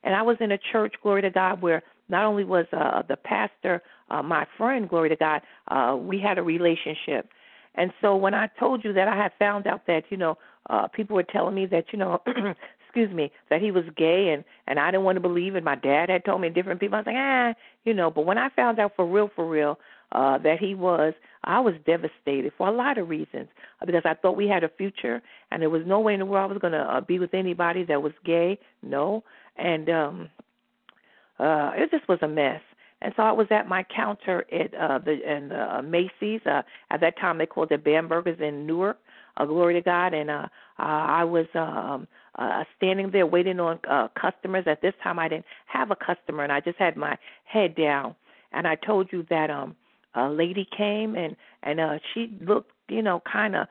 And 0.03 0.15
I 0.15 0.21
was 0.21 0.37
in 0.39 0.51
a 0.51 0.57
church, 0.71 0.95
glory 1.01 1.21
to 1.23 1.29
God, 1.29 1.61
where 1.61 1.83
not 2.09 2.25
only 2.25 2.43
was 2.43 2.65
uh, 2.71 3.01
the 3.07 3.17
pastor 3.17 3.81
uh, 4.09 4.21
my 4.21 4.45
friend, 4.57 4.87
glory 4.87 5.09
to 5.09 5.15
God, 5.15 5.41
uh, 5.69 5.97
we 5.99 6.19
had 6.19 6.37
a 6.37 6.43
relationship. 6.43 7.29
And 7.73 7.91
so 8.01 8.15
when 8.15 8.33
I 8.33 8.47
told 8.59 8.83
you 8.85 8.93
that 8.93 9.07
I 9.07 9.15
had 9.15 9.31
found 9.39 9.67
out 9.67 9.87
that, 9.87 10.03
you 10.09 10.17
know, 10.17 10.37
uh 10.69 10.87
people 10.87 11.15
were 11.15 11.23
telling 11.23 11.53
me 11.53 11.65
that 11.67 11.85
you 11.91 11.99
know 11.99 12.21
excuse 12.95 13.13
me 13.13 13.31
that 13.49 13.61
he 13.61 13.71
was 13.71 13.83
gay 13.97 14.29
and 14.33 14.43
and 14.67 14.79
I 14.79 14.89
didn't 14.89 15.03
want 15.03 15.17
to 15.17 15.21
believe 15.21 15.55
it. 15.55 15.63
My 15.63 15.75
dad 15.75 16.09
had 16.09 16.23
told 16.23 16.39
me 16.41 16.49
different 16.49 16.79
people. 16.79 16.95
I 16.95 16.99
was 16.99 17.05
like 17.07 17.15
ah 17.17 17.53
you 17.83 17.93
know 17.93 18.09
but 18.09 18.25
when 18.25 18.37
I 18.37 18.49
found 18.55 18.79
out 18.79 18.93
for 18.95 19.05
real 19.05 19.29
for 19.35 19.47
real 19.47 19.77
uh 20.13 20.37
that 20.39 20.59
he 20.59 20.75
was 20.75 21.13
I 21.43 21.59
was 21.59 21.73
devastated 21.85 22.53
for 22.57 22.67
a 22.67 22.71
lot 22.71 22.97
of 22.97 23.09
reasons 23.09 23.49
uh, 23.81 23.85
because 23.85 24.03
I 24.05 24.13
thought 24.13 24.37
we 24.37 24.47
had 24.47 24.63
a 24.63 24.69
future 24.69 25.21
and 25.51 25.61
there 25.61 25.69
was 25.69 25.83
no 25.85 25.99
way 25.99 26.13
in 26.13 26.19
the 26.19 26.25
world 26.25 26.51
I 26.51 26.53
was 26.53 26.61
going 26.61 26.73
to 26.73 26.79
uh, 26.79 27.01
be 27.01 27.19
with 27.19 27.33
anybody 27.33 27.83
that 27.83 28.01
was 28.01 28.13
gay 28.23 28.57
no. 28.81 29.23
And 29.57 29.89
um 29.89 30.29
uh 31.39 31.71
it 31.75 31.91
just 31.91 32.07
was 32.07 32.19
a 32.21 32.27
mess. 32.29 32.61
And 33.01 33.13
so 33.17 33.23
I 33.23 33.33
was 33.33 33.47
at 33.51 33.67
my 33.67 33.85
counter 33.93 34.45
at 34.53 34.73
uh 34.73 34.99
the 34.99 35.15
in 35.29 35.51
uh, 35.51 35.81
Macy's. 35.83 36.41
Uh, 36.45 36.61
at 36.91 37.01
that 37.01 37.19
time 37.19 37.39
they 37.39 37.45
called 37.45 37.73
it 37.73 37.83
Bamberger's 37.83 38.39
in 38.39 38.65
Newark 38.65 38.97
uh, 39.37 39.45
glory 39.45 39.73
to 39.75 39.81
God. 39.81 40.13
And 40.13 40.29
uh, 40.29 40.47
uh, 40.79 40.83
I 40.83 41.23
was 41.23 41.45
um, 41.55 42.07
uh, 42.37 42.63
standing 42.77 43.11
there 43.11 43.25
waiting 43.25 43.59
on 43.59 43.79
uh, 43.89 44.07
customers. 44.19 44.65
At 44.67 44.81
this 44.81 44.93
time, 45.03 45.19
I 45.19 45.27
didn't 45.27 45.45
have 45.67 45.91
a 45.91 45.95
customer, 45.95 46.43
and 46.43 46.51
I 46.51 46.59
just 46.59 46.77
had 46.77 46.97
my 46.97 47.17
head 47.45 47.75
down. 47.75 48.15
And 48.51 48.67
I 48.67 48.75
told 48.75 49.09
you 49.11 49.25
that 49.29 49.49
um, 49.49 49.75
a 50.15 50.29
lady 50.29 50.67
came 50.75 51.15
and 51.15 51.35
and 51.63 51.79
uh, 51.79 51.97
she 52.13 52.37
looked, 52.41 52.71
you 52.87 53.01
know, 53.01 53.21
kind 53.31 53.55
of 53.55 53.67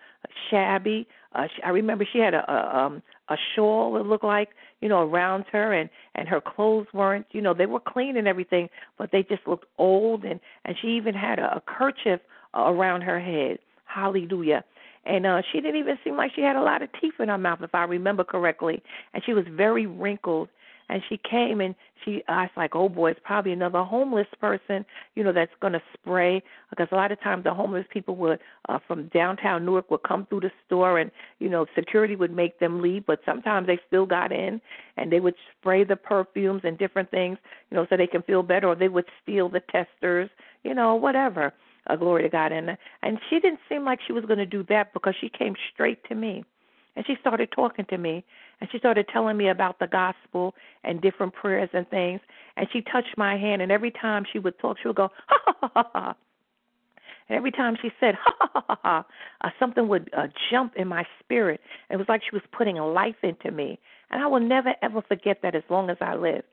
shabby. 0.50 1.06
Uh, 1.34 1.46
she, 1.54 1.62
I 1.62 1.70
remember 1.70 2.06
she 2.10 2.18
had 2.18 2.34
a, 2.34 2.50
a 2.50 2.78
um 2.78 3.02
a 3.28 3.36
shawl 3.54 3.96
it 3.96 4.06
looked 4.06 4.24
like 4.24 4.50
you 4.80 4.88
know 4.88 5.00
around 5.00 5.44
her 5.50 5.72
and 5.72 5.88
and 6.14 6.28
her 6.28 6.40
clothes 6.40 6.86
weren't 6.92 7.26
you 7.32 7.40
know 7.40 7.54
they 7.54 7.66
were 7.66 7.80
clean 7.80 8.16
and 8.16 8.28
everything 8.28 8.68
but 8.98 9.10
they 9.12 9.22
just 9.22 9.46
looked 9.46 9.66
old 9.78 10.24
and 10.24 10.40
and 10.64 10.76
she 10.80 10.88
even 10.88 11.14
had 11.14 11.38
a, 11.38 11.56
a 11.56 11.62
kerchief 11.66 12.20
uh, 12.54 12.64
around 12.64 13.00
her 13.00 13.18
head 13.18 13.58
hallelujah 13.86 14.62
and 15.06 15.26
uh 15.26 15.42
she 15.52 15.60
didn't 15.60 15.80
even 15.80 15.98
seem 16.04 16.16
like 16.16 16.32
she 16.34 16.42
had 16.42 16.56
a 16.56 16.62
lot 16.62 16.82
of 16.82 16.88
teeth 17.00 17.14
in 17.20 17.28
her 17.28 17.38
mouth 17.38 17.60
if 17.62 17.74
i 17.74 17.84
remember 17.84 18.24
correctly. 18.24 18.82
And 19.12 19.22
she 19.24 19.34
was 19.34 19.44
very 19.50 19.86
wrinkled. 19.86 20.48
And 20.90 21.02
she 21.08 21.16
came 21.16 21.62
and 21.62 21.74
she 22.04 22.22
I 22.28 22.42
was 22.42 22.50
like, 22.58 22.76
oh 22.76 22.90
boy, 22.90 23.12
it's 23.12 23.20
probably 23.24 23.52
another 23.52 23.82
homeless 23.82 24.26
person, 24.38 24.84
you 25.14 25.24
know, 25.24 25.32
that's 25.32 25.50
going 25.60 25.72
to 25.72 25.82
spray. 25.94 26.42
Because 26.68 26.88
a 26.92 26.94
lot 26.94 27.10
of 27.10 27.20
times 27.22 27.44
the 27.44 27.54
homeless 27.54 27.86
people 27.90 28.16
would 28.16 28.38
uh, 28.68 28.78
from 28.86 29.08
downtown 29.08 29.64
Newark 29.64 29.90
would 29.90 30.02
come 30.02 30.26
through 30.26 30.40
the 30.40 30.50
store 30.66 30.98
and 30.98 31.10
you 31.38 31.48
know 31.48 31.64
security 31.74 32.16
would 32.16 32.32
make 32.32 32.58
them 32.58 32.82
leave, 32.82 33.06
but 33.06 33.20
sometimes 33.24 33.66
they 33.66 33.78
still 33.86 34.04
got 34.04 34.30
in 34.30 34.60
and 34.98 35.10
they 35.10 35.20
would 35.20 35.34
spray 35.58 35.84
the 35.84 35.96
perfumes 35.96 36.60
and 36.64 36.76
different 36.76 37.10
things, 37.10 37.38
you 37.70 37.76
know, 37.78 37.86
so 37.88 37.96
they 37.96 38.06
can 38.06 38.22
feel 38.22 38.42
better, 38.42 38.68
or 38.68 38.74
they 38.74 38.88
would 38.88 39.06
steal 39.22 39.48
the 39.48 39.60
testers, 39.60 40.28
you 40.64 40.74
know, 40.74 40.94
whatever. 40.94 41.52
Uh, 41.86 41.96
glory 41.96 42.22
to 42.22 42.28
God, 42.28 42.50
and 42.52 42.78
and 43.02 43.18
she 43.28 43.40
didn't 43.40 43.60
seem 43.68 43.84
like 43.84 44.00
she 44.06 44.12
was 44.12 44.24
going 44.24 44.38
to 44.38 44.46
do 44.46 44.62
that 44.70 44.92
because 44.94 45.14
she 45.20 45.28
came 45.28 45.54
straight 45.72 46.02
to 46.08 46.14
me. 46.14 46.44
And 46.96 47.04
she 47.06 47.16
started 47.20 47.50
talking 47.52 47.84
to 47.86 47.98
me. 47.98 48.24
And 48.60 48.70
she 48.70 48.78
started 48.78 49.08
telling 49.12 49.36
me 49.36 49.48
about 49.48 49.78
the 49.78 49.86
gospel 49.86 50.54
and 50.84 51.00
different 51.00 51.34
prayers 51.34 51.68
and 51.72 51.88
things. 51.90 52.20
And 52.56 52.68
she 52.72 52.82
touched 52.82 53.18
my 53.18 53.36
hand 53.36 53.62
and 53.62 53.72
every 53.72 53.90
time 53.90 54.24
she 54.32 54.38
would 54.38 54.58
talk 54.58 54.78
she 54.80 54.88
would 54.88 54.96
go 54.96 55.10
ha 55.26 55.38
ha 55.44 55.70
ha 55.74 55.90
ha, 55.92 56.14
and 57.28 57.36
every 57.36 57.50
time 57.50 57.76
she 57.80 57.90
said 57.98 58.14
ha 58.14 58.32
ha 58.38 58.48
ha 58.52 58.64
ha, 58.68 58.78
ha 58.82 59.06
uh, 59.42 59.50
something 59.58 59.88
would 59.88 60.08
uh, 60.16 60.28
jump 60.50 60.74
in 60.76 60.88
my 60.88 61.04
spirit. 61.20 61.60
It 61.90 61.96
was 61.96 62.06
like 62.08 62.22
she 62.22 62.34
was 62.34 62.42
putting 62.56 62.76
life 62.76 63.16
into 63.22 63.50
me. 63.50 63.78
And 64.10 64.22
i 64.22 64.26
will 64.26 64.40
never 64.40 64.74
ever 64.82 65.02
forget 65.02 65.40
that 65.42 65.54
as 65.56 65.64
long 65.68 65.90
as 65.90 65.96
i 66.00 66.14
live 66.14 66.44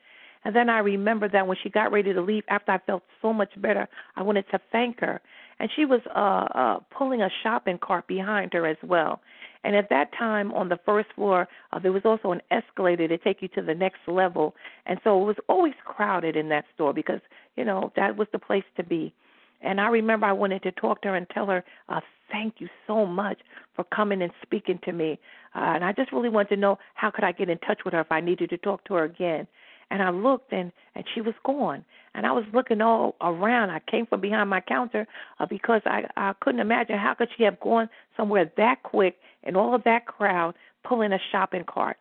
and 0.44 0.56
then 0.56 0.70
I 0.70 0.80
remember 0.80 1.30
that 1.30 1.46
when 1.46 1.58
she 1.62 1.70
got 1.70 1.92
ready 1.92 2.14
to 2.14 2.22
leave, 2.22 2.44
after 2.48 2.72
I 2.72 2.80
felt 2.80 3.04
so 3.22 3.32
much 3.32 3.50
better, 3.62 3.88
I 4.16 4.24
wanted 4.24 4.46
to 4.52 4.60
thank 4.72 5.00
her. 5.00 5.22
And 5.60 5.70
she 5.76 5.86
was 5.86 6.02
uh, 6.16 6.58
uh, 6.58 6.80
pulling 6.98 7.22
a 7.22 7.30
shopping 7.44 7.78
cart 7.78 8.08
behind 8.08 8.54
her 8.54 8.66
as 8.66 8.78
well. 8.84 9.22
And 9.64 9.76
at 9.76 9.90
that 9.92 10.10
time, 10.18 10.52
on 10.54 10.70
the 10.70 10.80
first 10.84 11.10
floor, 11.14 11.48
uh, 11.72 11.78
there 11.78 11.92
was 11.92 12.02
also 12.04 12.32
an 12.32 12.42
escalator 12.50 13.08
to 13.08 13.18
take 13.20 13.44
you 13.44 13.48
to 13.50 13.62
the 13.62 13.76
next 13.76 14.00
level. 14.08 14.56
And 14.88 15.00
so 15.04 15.22
it 15.22 15.26
was 15.26 15.36
always 15.48 15.76
crowded 15.86 16.36
in 16.36 16.50
that 16.50 16.66
store 16.74 16.94
because, 16.94 17.20
you 17.56 17.64
know, 17.64 17.92
that 17.96 18.18
was 18.18 18.28
the 18.32 18.40
place 18.40 18.64
to 18.78 18.84
be. 18.84 19.14
And 19.62 19.80
I 19.80 19.90
remember 19.90 20.26
I 20.26 20.34
wanted 20.34 20.64
to 20.64 20.72
talk 20.72 21.04
to 21.04 21.10
her 21.10 21.16
and 21.16 21.30
tell 21.30 21.46
her, 21.46 21.64
uh, 21.90 22.02
thank 22.32 22.56
you 22.58 22.68
so 22.88 23.06
much 23.06 23.38
for 23.76 23.84
coming 23.84 24.24
and 24.24 24.32
speaking 24.42 24.80
to 24.86 24.92
me. 24.92 25.20
Uh, 25.54 25.74
and 25.76 25.86
I 25.86 25.92
just 25.92 26.12
really 26.12 26.30
wanted 26.30 26.56
to 26.56 26.58
know 26.58 26.80
how 26.96 27.12
could 27.12 27.24
I 27.24 27.32
get 27.32 27.50
in 27.50 27.60
touch 27.60 27.82
with 27.86 27.94
her 27.94 28.00
if 28.00 28.12
I 28.12 28.22
needed 28.22 28.50
to 28.50 28.58
talk 28.58 28.84
to 28.86 28.96
her 28.96 29.04
again 29.04 29.46
and 29.92 30.02
I 30.02 30.10
looked 30.10 30.52
and 30.52 30.72
and 30.96 31.06
she 31.14 31.22
was 31.22 31.36
gone. 31.46 31.86
And 32.14 32.26
I 32.26 32.32
was 32.32 32.44
looking 32.54 32.82
all 32.82 33.16
around. 33.22 33.70
I 33.70 33.80
came 33.80 34.06
from 34.06 34.22
behind 34.22 34.50
my 34.50 34.62
counter 34.62 35.08
uh, 35.40 35.46
because 35.46 35.82
I 35.86 36.06
I 36.18 36.34
couldn't 36.42 36.62
imagine 36.62 36.98
how 36.98 37.14
could 37.14 37.30
she 37.38 37.44
have 37.44 37.60
gone 37.60 37.90
somewhere 38.18 38.52
that 38.58 38.82
quick 38.84 39.18
in 39.44 39.56
all 39.56 39.76
of 39.76 39.84
that 39.84 40.06
crowd 40.08 40.56
pulling 40.84 41.14
a 41.14 41.20
shopping 41.32 41.66
cart. 41.66 41.98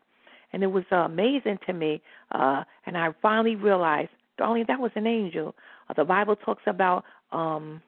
And 0.52 0.62
it 0.62 0.68
was 0.68 0.84
uh, 0.90 0.96
amazing 0.96 1.58
to 1.66 1.72
me. 1.72 2.00
Uh, 2.32 2.64
and 2.86 2.96
I 2.96 3.10
finally 3.22 3.56
realized, 3.56 4.10
darling, 4.38 4.64
that 4.68 4.80
was 4.80 4.90
an 4.96 5.06
angel. 5.06 5.54
Uh, 5.88 5.94
the 5.94 6.04
Bible 6.04 6.36
talks 6.36 6.62
about 6.66 7.04
um 7.32 7.82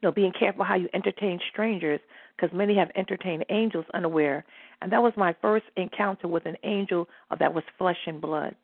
you 0.00 0.08
know, 0.08 0.12
being 0.12 0.32
careful 0.32 0.64
how 0.64 0.76
you 0.76 0.88
entertain 0.94 1.40
strangers, 1.50 2.00
because 2.36 2.56
many 2.56 2.76
have 2.76 2.88
entertained 2.94 3.44
angels 3.48 3.84
unaware. 3.94 4.44
And 4.80 4.92
that 4.92 5.02
was 5.02 5.12
my 5.16 5.34
first 5.42 5.64
encounter 5.76 6.28
with 6.28 6.46
an 6.46 6.56
angel 6.62 7.08
uh, 7.30 7.36
that 7.40 7.52
was 7.52 7.64
flesh 7.78 7.98
and 8.06 8.20
blood. 8.20 8.54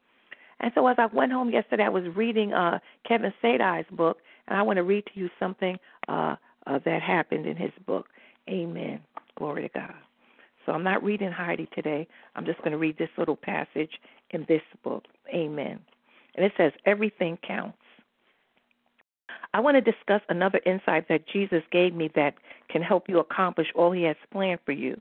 And 0.64 0.72
so 0.74 0.86
as 0.86 0.96
I 0.98 1.04
went 1.14 1.30
home 1.30 1.50
yesterday, 1.50 1.82
I 1.82 1.90
was 1.90 2.04
reading 2.16 2.54
uh, 2.54 2.78
Kevin 3.06 3.34
Zadai's 3.42 3.84
book, 3.90 4.16
and 4.48 4.56
I 4.56 4.62
want 4.62 4.78
to 4.78 4.82
read 4.82 5.04
to 5.04 5.20
you 5.20 5.28
something 5.38 5.76
uh, 6.08 6.36
uh, 6.66 6.78
that 6.86 7.02
happened 7.02 7.44
in 7.44 7.54
his 7.54 7.72
book. 7.86 8.06
Amen. 8.48 9.00
Glory 9.36 9.68
to 9.68 9.78
God. 9.78 9.92
So 10.64 10.72
I'm 10.72 10.82
not 10.82 11.04
reading 11.04 11.30
Heidi 11.30 11.68
today. 11.74 12.08
I'm 12.34 12.46
just 12.46 12.60
going 12.60 12.70
to 12.70 12.78
read 12.78 12.96
this 12.96 13.10
little 13.18 13.36
passage 13.36 13.90
in 14.30 14.46
this 14.48 14.62
book. 14.82 15.04
Amen. 15.28 15.80
And 16.34 16.46
it 16.46 16.52
says, 16.56 16.72
Everything 16.86 17.36
counts. 17.46 17.76
I 19.52 19.60
want 19.60 19.74
to 19.74 19.82
discuss 19.82 20.22
another 20.30 20.62
insight 20.64 21.08
that 21.10 21.28
Jesus 21.28 21.62
gave 21.72 21.94
me 21.94 22.10
that 22.14 22.36
can 22.70 22.80
help 22.80 23.06
you 23.06 23.18
accomplish 23.18 23.68
all 23.74 23.92
he 23.92 24.04
has 24.04 24.16
planned 24.32 24.60
for 24.64 24.72
you. 24.72 24.98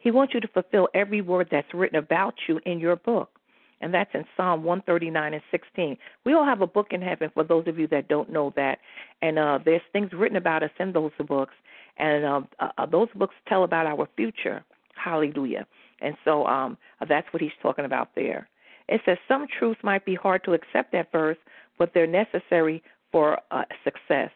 He 0.00 0.10
wants 0.10 0.34
you 0.34 0.40
to 0.40 0.48
fulfill 0.48 0.88
every 0.92 1.22
word 1.22 1.48
that's 1.50 1.72
written 1.72 1.98
about 1.98 2.34
you 2.46 2.60
in 2.66 2.78
your 2.78 2.96
book 2.96 3.37
and 3.80 3.92
that's 3.92 4.10
in 4.14 4.24
Psalm 4.36 4.64
139 4.64 5.34
and 5.34 5.42
16. 5.50 5.96
We 6.24 6.34
all 6.34 6.44
have 6.44 6.60
a 6.60 6.66
book 6.66 6.88
in 6.90 7.02
heaven 7.02 7.30
for 7.32 7.44
those 7.44 7.66
of 7.66 7.78
you 7.78 7.86
that 7.88 8.08
don't 8.08 8.30
know 8.30 8.52
that, 8.56 8.78
and 9.22 9.38
uh, 9.38 9.58
there's 9.64 9.82
things 9.92 10.10
written 10.12 10.36
about 10.36 10.62
us 10.62 10.70
in 10.78 10.92
those 10.92 11.12
books, 11.26 11.54
and 11.98 12.24
um, 12.24 12.48
uh, 12.60 12.68
uh, 12.78 12.86
those 12.86 13.08
books 13.14 13.34
tell 13.48 13.64
about 13.64 13.86
our 13.86 14.08
future. 14.16 14.64
Hallelujah. 14.94 15.66
And 16.00 16.16
so 16.24 16.46
um, 16.46 16.76
that's 17.08 17.26
what 17.32 17.42
he's 17.42 17.50
talking 17.62 17.84
about 17.84 18.10
there. 18.14 18.48
It 18.88 19.00
says 19.04 19.18
some 19.26 19.46
truths 19.58 19.80
might 19.82 20.04
be 20.04 20.14
hard 20.14 20.44
to 20.44 20.54
accept 20.54 20.94
at 20.94 21.10
first, 21.12 21.40
but 21.78 21.92
they're 21.94 22.06
necessary 22.06 22.82
for 23.12 23.38
uh, 23.50 23.64
success. 23.84 24.30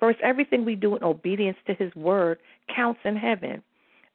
First, 0.00 0.18
everything 0.22 0.64
we 0.64 0.74
do 0.74 0.96
in 0.96 1.04
obedience 1.04 1.56
to 1.66 1.74
his 1.74 1.94
word 1.94 2.38
counts 2.74 3.00
in 3.04 3.16
heaven. 3.16 3.62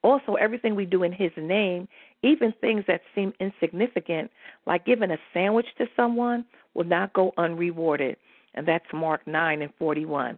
Also, 0.02 0.36
everything 0.36 0.76
we 0.76 0.86
do 0.86 1.04
in 1.04 1.12
His 1.12 1.32
name, 1.36 1.88
even 2.24 2.54
things 2.60 2.84
that 2.88 3.02
seem 3.16 3.34
insignificant, 3.40 4.32
like 4.66 4.86
giving 4.86 5.12
a 5.12 5.18
sandwich 5.34 5.68
to 5.78 5.86
someone, 5.96 6.46
will 6.74 6.84
not 6.84 7.14
go 7.14 7.32
unrewarded. 7.38 8.18
And 8.56 8.68
that's 8.68 8.86
Mark 8.94 9.26
9 9.26 9.62
and 9.62 9.74
41. 9.80 10.38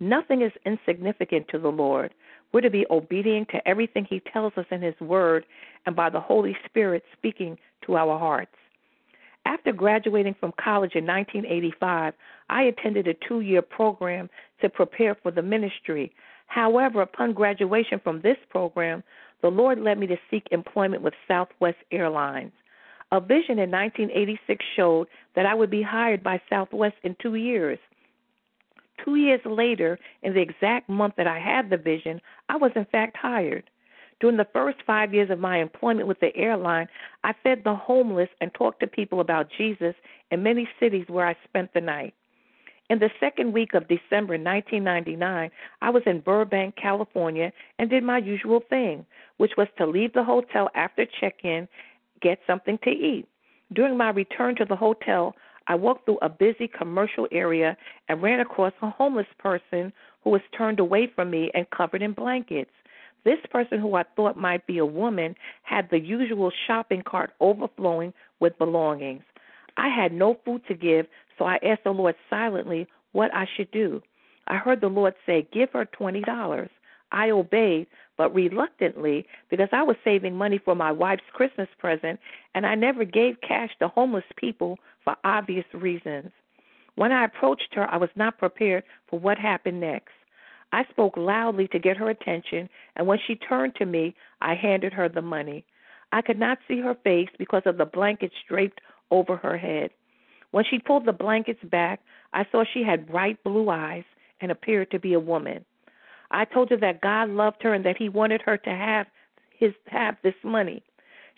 Nothing 0.00 0.42
is 0.42 0.52
insignificant 0.64 1.48
to 1.48 1.58
the 1.58 1.68
Lord. 1.68 2.14
We're 2.52 2.60
to 2.60 2.70
be 2.70 2.86
obedient 2.90 3.48
to 3.50 3.68
everything 3.68 4.06
He 4.08 4.20
tells 4.32 4.52
us 4.56 4.66
in 4.70 4.80
His 4.80 4.98
Word 5.00 5.44
and 5.86 5.96
by 5.96 6.08
the 6.08 6.20
Holy 6.20 6.56
Spirit 6.66 7.02
speaking 7.16 7.58
to 7.86 7.96
our 7.96 8.18
hearts. 8.18 8.54
After 9.44 9.72
graduating 9.72 10.36
from 10.38 10.52
college 10.62 10.94
in 10.94 11.06
1985, 11.06 12.14
I 12.50 12.62
attended 12.64 13.08
a 13.08 13.14
two 13.26 13.40
year 13.40 13.62
program 13.62 14.28
to 14.60 14.68
prepare 14.68 15.14
for 15.14 15.30
the 15.30 15.42
ministry. 15.42 16.12
However, 16.46 17.02
upon 17.02 17.32
graduation 17.32 18.00
from 18.02 18.20
this 18.20 18.36
program, 18.50 19.02
the 19.42 19.50
Lord 19.50 19.80
led 19.80 19.98
me 19.98 20.06
to 20.08 20.16
seek 20.30 20.46
employment 20.50 21.02
with 21.02 21.14
Southwest 21.26 21.78
Airlines. 21.92 22.52
A 23.10 23.20
vision 23.20 23.58
in 23.58 23.70
1986 23.70 24.64
showed 24.76 25.08
that 25.34 25.46
I 25.46 25.54
would 25.54 25.70
be 25.70 25.82
hired 25.82 26.22
by 26.22 26.40
Southwest 26.50 26.96
in 27.04 27.16
two 27.22 27.36
years. 27.36 27.78
Two 29.04 29.14
years 29.14 29.40
later, 29.44 29.98
in 30.22 30.34
the 30.34 30.40
exact 30.40 30.88
month 30.88 31.14
that 31.16 31.26
I 31.26 31.38
had 31.38 31.70
the 31.70 31.76
vision, 31.76 32.20
I 32.48 32.56
was 32.56 32.72
in 32.74 32.84
fact 32.86 33.16
hired. 33.16 33.70
During 34.20 34.36
the 34.36 34.48
first 34.52 34.78
five 34.84 35.14
years 35.14 35.30
of 35.30 35.38
my 35.38 35.58
employment 35.58 36.08
with 36.08 36.18
the 36.18 36.34
airline, 36.36 36.88
I 37.22 37.32
fed 37.44 37.62
the 37.64 37.74
homeless 37.74 38.28
and 38.40 38.52
talked 38.52 38.80
to 38.80 38.88
people 38.88 39.20
about 39.20 39.50
Jesus 39.56 39.94
in 40.30 40.42
many 40.42 40.68
cities 40.80 41.06
where 41.08 41.26
I 41.26 41.36
spent 41.44 41.72
the 41.72 41.80
night. 41.80 42.14
In 42.90 42.98
the 43.00 43.10
second 43.20 43.52
week 43.52 43.74
of 43.74 43.86
December 43.86 44.38
1999, 44.38 45.50
I 45.82 45.90
was 45.90 46.02
in 46.06 46.20
Burbank, 46.20 46.74
California, 46.76 47.52
and 47.78 47.90
did 47.90 48.02
my 48.02 48.16
usual 48.16 48.60
thing, 48.70 49.04
which 49.36 49.52
was 49.58 49.68
to 49.76 49.86
leave 49.86 50.14
the 50.14 50.24
hotel 50.24 50.70
after 50.74 51.04
check 51.20 51.44
in, 51.44 51.68
get 52.22 52.38
something 52.46 52.78
to 52.84 52.90
eat. 52.90 53.28
During 53.74 53.98
my 53.98 54.08
return 54.08 54.56
to 54.56 54.64
the 54.64 54.74
hotel, 54.74 55.34
I 55.66 55.74
walked 55.74 56.06
through 56.06 56.20
a 56.22 56.30
busy 56.30 56.66
commercial 56.66 57.28
area 57.30 57.76
and 58.08 58.22
ran 58.22 58.40
across 58.40 58.72
a 58.80 58.88
homeless 58.88 59.26
person 59.38 59.92
who 60.24 60.30
was 60.30 60.40
turned 60.56 60.80
away 60.80 61.08
from 61.14 61.30
me 61.30 61.50
and 61.52 61.68
covered 61.68 62.00
in 62.00 62.12
blankets. 62.12 62.70
This 63.22 63.38
person, 63.50 63.80
who 63.80 63.96
I 63.96 64.04
thought 64.16 64.38
might 64.38 64.66
be 64.66 64.78
a 64.78 64.86
woman, 64.86 65.34
had 65.62 65.90
the 65.90 66.00
usual 66.00 66.50
shopping 66.66 67.02
cart 67.02 67.32
overflowing 67.38 68.14
with 68.40 68.56
belongings. 68.56 69.24
I 69.78 69.88
had 69.88 70.12
no 70.12 70.36
food 70.44 70.62
to 70.68 70.74
give, 70.74 71.06
so 71.38 71.44
I 71.44 71.58
asked 71.62 71.84
the 71.84 71.92
Lord 71.92 72.16
silently 72.28 72.88
what 73.12 73.32
I 73.34 73.46
should 73.56 73.70
do. 73.70 74.02
I 74.48 74.56
heard 74.56 74.80
the 74.80 74.88
Lord 74.88 75.14
say, 75.24 75.48
Give 75.52 75.70
her 75.72 75.86
$20. 75.98 76.68
I 77.12 77.30
obeyed, 77.30 77.86
but 78.16 78.34
reluctantly 78.34 79.26
because 79.48 79.68
I 79.72 79.82
was 79.82 79.96
saving 80.04 80.34
money 80.34 80.58
for 80.62 80.74
my 80.74 80.92
wife's 80.92 81.22
Christmas 81.32 81.68
present, 81.78 82.18
and 82.54 82.66
I 82.66 82.74
never 82.74 83.04
gave 83.04 83.40
cash 83.40 83.70
to 83.78 83.88
homeless 83.88 84.24
people 84.36 84.78
for 85.04 85.16
obvious 85.24 85.64
reasons. 85.72 86.32
When 86.96 87.12
I 87.12 87.24
approached 87.24 87.72
her, 87.74 87.88
I 87.88 87.96
was 87.96 88.10
not 88.16 88.38
prepared 88.38 88.82
for 89.08 89.20
what 89.20 89.38
happened 89.38 89.80
next. 89.80 90.12
I 90.72 90.84
spoke 90.90 91.16
loudly 91.16 91.68
to 91.68 91.78
get 91.78 91.96
her 91.96 92.10
attention, 92.10 92.68
and 92.96 93.06
when 93.06 93.18
she 93.26 93.36
turned 93.36 93.76
to 93.76 93.86
me, 93.86 94.14
I 94.40 94.54
handed 94.54 94.92
her 94.92 95.08
the 95.08 95.22
money. 95.22 95.64
I 96.12 96.20
could 96.20 96.38
not 96.38 96.58
see 96.66 96.80
her 96.80 96.96
face 97.04 97.28
because 97.38 97.62
of 97.64 97.78
the 97.78 97.86
blankets 97.86 98.34
draped 98.48 98.80
over 99.10 99.36
her 99.36 99.56
head. 99.56 99.90
When 100.50 100.64
she 100.64 100.78
pulled 100.78 101.06
the 101.06 101.12
blankets 101.12 101.62
back, 101.64 102.00
I 102.32 102.46
saw 102.50 102.64
she 102.64 102.82
had 102.82 103.08
bright 103.08 103.42
blue 103.44 103.68
eyes 103.68 104.04
and 104.40 104.50
appeared 104.50 104.90
to 104.90 104.98
be 104.98 105.14
a 105.14 105.20
woman. 105.20 105.64
I 106.30 106.44
told 106.44 106.70
her 106.70 106.76
that 106.78 107.00
God 107.00 107.30
loved 107.30 107.62
her 107.62 107.74
and 107.74 107.84
that 107.84 107.96
He 107.98 108.08
wanted 108.08 108.42
her 108.42 108.56
to 108.56 108.70
have 108.70 109.06
his 109.58 109.72
have 109.88 110.16
this 110.22 110.34
money. 110.44 110.82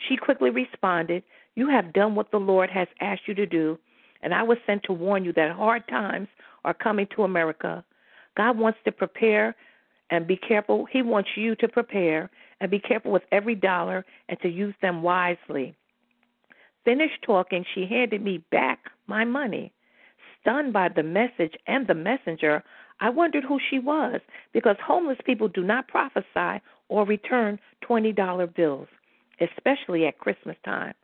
She 0.08 0.16
quickly 0.16 0.50
responded, 0.50 1.22
You 1.54 1.68
have 1.70 1.92
done 1.92 2.14
what 2.14 2.30
the 2.30 2.38
Lord 2.38 2.70
has 2.70 2.88
asked 3.00 3.22
you 3.26 3.34
to 3.34 3.46
do, 3.46 3.78
and 4.22 4.34
I 4.34 4.42
was 4.42 4.58
sent 4.66 4.82
to 4.84 4.92
warn 4.92 5.24
you 5.24 5.32
that 5.34 5.52
hard 5.52 5.88
times 5.88 6.28
are 6.64 6.74
coming 6.74 7.06
to 7.16 7.22
America. 7.22 7.84
God 8.36 8.58
wants 8.58 8.78
to 8.84 8.92
prepare 8.92 9.56
and 10.10 10.26
be 10.26 10.36
careful. 10.36 10.86
He 10.90 11.02
wants 11.02 11.30
you 11.36 11.54
to 11.56 11.68
prepare 11.68 12.30
and 12.60 12.70
be 12.70 12.78
careful 12.78 13.10
with 13.10 13.22
every 13.32 13.54
dollar 13.54 14.04
and 14.28 14.38
to 14.40 14.48
use 14.48 14.74
them 14.82 15.02
wisely. 15.02 15.74
Finished 16.84 17.22
talking, 17.22 17.64
she 17.74 17.86
handed 17.86 18.22
me 18.22 18.38
back 18.50 18.90
my 19.06 19.24
money. 19.24 19.72
Stunned 20.40 20.72
by 20.72 20.88
the 20.88 21.02
message 21.02 21.54
and 21.66 21.86
the 21.86 21.94
messenger, 21.94 22.62
I 23.00 23.10
wondered 23.10 23.44
who 23.44 23.58
she 23.70 23.78
was 23.78 24.20
because 24.52 24.76
homeless 24.82 25.18
people 25.24 25.48
do 25.48 25.62
not 25.62 25.88
prophesy 25.88 26.62
or 26.88 27.04
return 27.04 27.58
$20 27.82 28.54
bills, 28.54 28.88
especially 29.40 30.06
at 30.06 30.18
Christmas 30.18 30.56
time. 30.64 30.94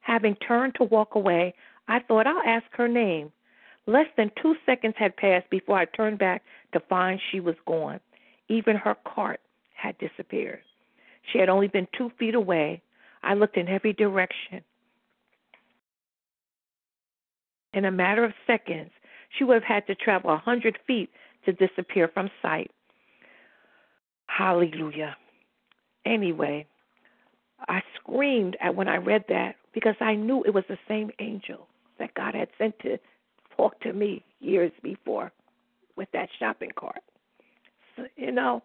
Having 0.00 0.36
turned 0.36 0.74
to 0.76 0.84
walk 0.84 1.14
away, 1.14 1.54
I 1.88 2.00
thought 2.00 2.26
I'll 2.26 2.42
ask 2.46 2.66
her 2.72 2.88
name. 2.88 3.32
Less 3.86 4.06
than 4.16 4.30
two 4.40 4.54
seconds 4.66 4.94
had 4.98 5.16
passed 5.16 5.48
before 5.50 5.78
I 5.78 5.84
turned 5.86 6.18
back 6.18 6.42
to 6.72 6.80
find 6.80 7.20
she 7.30 7.40
was 7.40 7.56
gone. 7.66 8.00
Even 8.48 8.76
her 8.76 8.96
cart 9.04 9.40
had 9.74 9.96
disappeared. 9.98 10.60
She 11.32 11.38
had 11.38 11.48
only 11.48 11.68
been 11.68 11.88
two 11.96 12.10
feet 12.18 12.34
away. 12.34 12.82
I 13.22 13.34
looked 13.34 13.56
in 13.56 13.68
every 13.68 13.92
direction. 13.92 14.62
In 17.74 17.84
a 17.84 17.90
matter 17.90 18.24
of 18.24 18.32
seconds, 18.46 18.90
she 19.36 19.44
would 19.44 19.54
have 19.54 19.62
had 19.62 19.86
to 19.86 19.94
travel 19.94 20.30
a 20.30 20.38
hundred 20.38 20.78
feet 20.86 21.10
to 21.44 21.52
disappear 21.52 22.08
from 22.08 22.30
sight. 22.42 22.70
Hallelujah. 24.26 25.16
Anyway, 26.06 26.66
I 27.68 27.82
screamed 27.96 28.56
at 28.60 28.74
when 28.74 28.88
I 28.88 28.96
read 28.96 29.24
that 29.28 29.56
because 29.74 29.96
I 30.00 30.14
knew 30.14 30.42
it 30.44 30.54
was 30.54 30.64
the 30.68 30.78
same 30.86 31.10
angel 31.18 31.66
that 31.98 32.14
God 32.14 32.34
had 32.34 32.48
sent 32.56 32.78
to 32.80 32.98
talk 33.56 33.80
to 33.80 33.92
me 33.92 34.24
years 34.40 34.72
before 34.82 35.32
with 35.96 36.08
that 36.12 36.28
shopping 36.38 36.70
cart. 36.78 37.02
So, 37.96 38.04
you 38.16 38.32
know, 38.32 38.62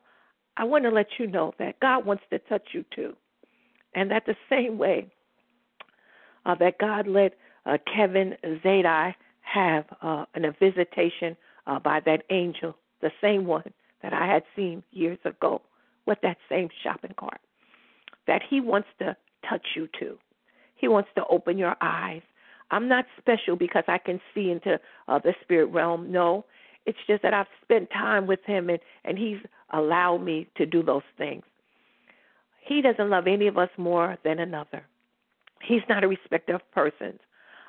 I 0.56 0.64
want 0.66 0.84
to 0.84 0.92
let 0.92 1.08
you 1.18 1.28
know 1.28 1.54
that 1.58 1.80
God 1.80 2.06
wants 2.06 2.24
to 2.30 2.40
touch 2.40 2.68
you 2.74 2.86
too. 2.96 3.16
And 3.96 4.10
that 4.12 4.26
the 4.26 4.36
same 4.50 4.78
way 4.78 5.08
uh, 6.46 6.56
that 6.56 6.78
God 6.78 7.08
let 7.08 7.34
uh, 7.66 7.78
Kevin 7.94 8.36
Zadai 8.44 9.16
have 9.42 9.86
uh, 10.02 10.26
an, 10.36 10.46
a 10.46 10.52
visitation 10.52 11.36
uh, 11.68 11.80
by 11.80 12.00
that 12.06 12.24
angel, 12.30 12.76
the 13.02 13.12
same 13.22 13.46
one 13.46 13.72
that 14.02 14.14
I 14.14 14.28
had 14.28 14.44
seen 14.56 14.84
years 14.92 15.20
ago 15.26 15.62
with 16.06 16.20
that 16.22 16.38
same 16.50 16.70
shopping 16.84 17.14
cart, 17.18 17.40
that 18.28 18.42
he 18.50 18.60
wants 18.60 18.90
to 19.00 19.16
touch 19.50 19.66
you 19.76 19.88
too. 20.00 20.18
He 20.76 20.88
wants 20.88 21.10
to 21.16 21.24
open 21.30 21.58
your 21.58 21.76
eyes. 21.82 22.22
I'm 22.72 22.88
not 22.90 23.06
special 23.18 23.56
because 23.56 23.84
I 23.88 23.98
can 23.98 24.20
see 24.34 24.50
into 24.52 24.80
uh, 25.08 25.20
the 25.20 25.34
spirit 25.42 25.68
realm. 25.68 26.12
No, 26.12 26.46
it's 26.86 26.98
just 27.08 27.22
that 27.24 27.34
I've 27.34 27.48
spent 27.62 27.90
time 27.92 28.28
with 28.28 28.44
him 28.46 28.70
and, 28.70 28.80
and 29.06 29.18
he's 29.18 29.38
allowed 29.72 30.20
me 30.20 30.48
to 30.58 30.66
do 30.66 30.84
those 30.84 31.04
things. 31.18 31.44
He 32.60 32.82
doesn't 32.82 33.10
love 33.10 33.28
any 33.28 33.48
of 33.48 33.58
us 33.58 33.70
more 33.78 34.18
than 34.24 34.40
another. 34.40 34.86
He's 35.62 35.82
not 35.88 36.04
a 36.04 36.08
respecter 36.08 36.56
of 36.56 36.72
persons. 36.72 37.20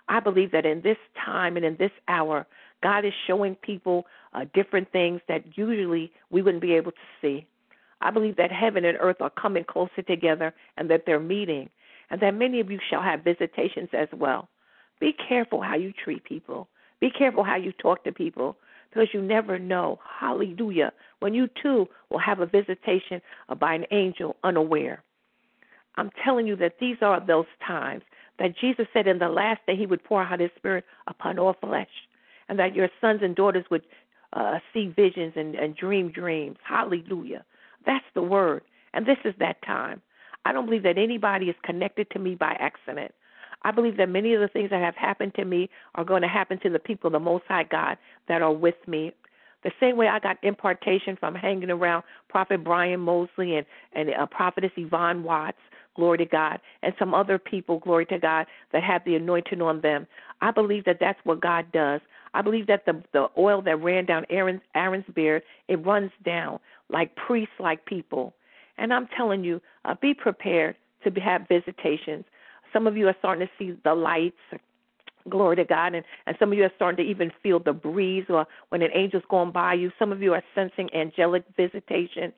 I 0.08 0.20
believe 0.20 0.52
that 0.52 0.66
in 0.66 0.82
this 0.82 0.98
time 1.24 1.56
and 1.56 1.64
in 1.64 1.76
this 1.78 1.90
hour, 2.08 2.46
God 2.82 3.04
is 3.04 3.12
showing 3.26 3.54
people 3.56 4.06
uh, 4.34 4.44
different 4.52 4.90
things 4.92 5.20
that 5.28 5.56
usually 5.56 6.12
we 6.30 6.42
wouldn't 6.42 6.62
be 6.62 6.74
able 6.74 6.92
to 6.92 6.98
see. 7.22 7.46
I 8.00 8.10
believe 8.10 8.36
that 8.36 8.52
heaven 8.52 8.84
and 8.84 8.98
earth 9.00 9.20
are 9.20 9.30
coming 9.30 9.64
closer 9.64 10.02
together 10.02 10.52
and 10.76 10.90
that 10.90 11.04
they're 11.06 11.20
meeting, 11.20 11.70
and 12.10 12.20
that 12.20 12.34
many 12.34 12.60
of 12.60 12.70
you 12.70 12.78
shall 12.90 13.02
have 13.02 13.24
visitations 13.24 13.88
as 13.94 14.08
well. 14.12 14.48
Be 15.00 15.14
careful 15.28 15.62
how 15.62 15.76
you 15.76 15.92
treat 15.92 16.24
people. 16.24 16.68
Be 17.00 17.10
careful 17.10 17.44
how 17.44 17.56
you 17.56 17.72
talk 17.72 18.04
to 18.04 18.12
people 18.12 18.56
because 18.90 19.08
you 19.12 19.22
never 19.22 19.58
know, 19.58 19.98
hallelujah, 20.20 20.92
when 21.20 21.34
you 21.34 21.48
too 21.60 21.88
will 22.10 22.18
have 22.18 22.40
a 22.40 22.46
visitation 22.46 23.20
by 23.58 23.74
an 23.74 23.86
angel 23.90 24.36
unaware. 24.44 25.02
I'm 25.96 26.10
telling 26.24 26.46
you 26.46 26.56
that 26.56 26.76
these 26.80 26.96
are 27.02 27.24
those 27.24 27.46
times 27.66 28.02
that 28.38 28.56
Jesus 28.58 28.86
said 28.92 29.06
in 29.06 29.18
the 29.18 29.28
last 29.28 29.60
day 29.66 29.76
he 29.76 29.86
would 29.86 30.04
pour 30.04 30.22
out 30.22 30.40
his 30.40 30.50
spirit 30.56 30.84
upon 31.06 31.38
all 31.38 31.54
flesh, 31.60 31.88
and 32.48 32.58
that 32.58 32.74
your 32.74 32.88
sons 33.00 33.20
and 33.22 33.34
daughters 33.34 33.64
would 33.70 33.82
uh, 34.32 34.58
see 34.72 34.88
visions 34.88 35.32
and, 35.36 35.54
and 35.54 35.76
dream 35.76 36.10
dreams. 36.10 36.56
Hallelujah. 36.62 37.44
That's 37.86 38.04
the 38.14 38.22
word. 38.22 38.62
And 38.92 39.06
this 39.06 39.18
is 39.24 39.34
that 39.38 39.62
time. 39.62 40.02
I 40.44 40.52
don't 40.52 40.66
believe 40.66 40.82
that 40.82 40.98
anybody 40.98 41.46
is 41.46 41.56
connected 41.62 42.10
to 42.10 42.18
me 42.18 42.34
by 42.34 42.56
accident. 42.60 43.12
I 43.62 43.70
believe 43.70 43.96
that 43.96 44.08
many 44.08 44.34
of 44.34 44.40
the 44.40 44.48
things 44.48 44.70
that 44.70 44.82
have 44.82 44.94
happened 44.94 45.34
to 45.36 45.44
me 45.44 45.70
are 45.94 46.04
going 46.04 46.22
to 46.22 46.28
happen 46.28 46.60
to 46.60 46.70
the 46.70 46.78
people, 46.78 47.08
the 47.10 47.18
Most 47.18 47.44
High 47.48 47.64
God, 47.64 47.96
that 48.28 48.42
are 48.42 48.52
with 48.52 48.76
me. 48.86 49.12
The 49.62 49.72
same 49.80 49.96
way 49.96 50.08
I 50.08 50.18
got 50.18 50.36
impartation 50.42 51.16
from 51.18 51.34
hanging 51.34 51.70
around 51.70 52.04
Prophet 52.28 52.62
Brian 52.62 53.00
Mosley 53.00 53.56
and 53.56 53.66
and 53.94 54.10
uh, 54.10 54.26
Prophetess 54.26 54.72
Yvonne 54.76 55.22
Watts, 55.22 55.56
glory 55.94 56.18
to 56.18 56.26
God, 56.26 56.60
and 56.82 56.94
some 56.98 57.14
other 57.14 57.38
people, 57.38 57.78
glory 57.78 58.06
to 58.06 58.18
God, 58.18 58.46
that 58.72 58.82
have 58.82 59.04
the 59.04 59.14
anointing 59.16 59.62
on 59.62 59.80
them. 59.80 60.06
I 60.40 60.50
believe 60.50 60.84
that 60.84 60.98
that's 61.00 61.18
what 61.24 61.40
God 61.40 61.66
does. 61.72 62.00
I 62.34 62.42
believe 62.42 62.66
that 62.66 62.84
the 62.84 63.02
the 63.12 63.28
oil 63.38 63.62
that 63.62 63.80
ran 63.82 64.06
down 64.06 64.26
Aaron's 64.28 64.62
Aaron's 64.74 65.04
beard, 65.14 65.42
it 65.68 65.84
runs 65.84 66.10
down 66.24 66.58
like 66.90 67.14
priests, 67.16 67.54
like 67.58 67.84
people. 67.86 68.34
And 68.76 68.92
I'm 68.92 69.08
telling 69.16 69.44
you, 69.44 69.60
uh, 69.84 69.94
be 70.00 70.14
prepared 70.14 70.76
to 71.04 71.20
have 71.20 71.46
visitations. 71.48 72.24
Some 72.72 72.86
of 72.86 72.96
you 72.96 73.06
are 73.08 73.16
starting 73.20 73.46
to 73.46 73.52
see 73.58 73.78
the 73.84 73.94
lights. 73.94 74.36
Glory 75.28 75.56
to 75.56 75.64
God. 75.64 75.94
And, 75.94 76.04
and 76.26 76.36
some 76.38 76.52
of 76.52 76.58
you 76.58 76.64
are 76.64 76.72
starting 76.76 77.02
to 77.04 77.10
even 77.10 77.30
feel 77.42 77.60
the 77.60 77.72
breeze 77.72 78.26
or 78.28 78.46
when 78.68 78.82
an 78.82 78.90
angel's 78.90 79.22
going 79.30 79.52
by 79.52 79.74
you. 79.74 79.90
Some 79.98 80.12
of 80.12 80.20
you 80.20 80.34
are 80.34 80.42
sensing 80.54 80.92
angelic 80.94 81.44
visitation. 81.56 82.32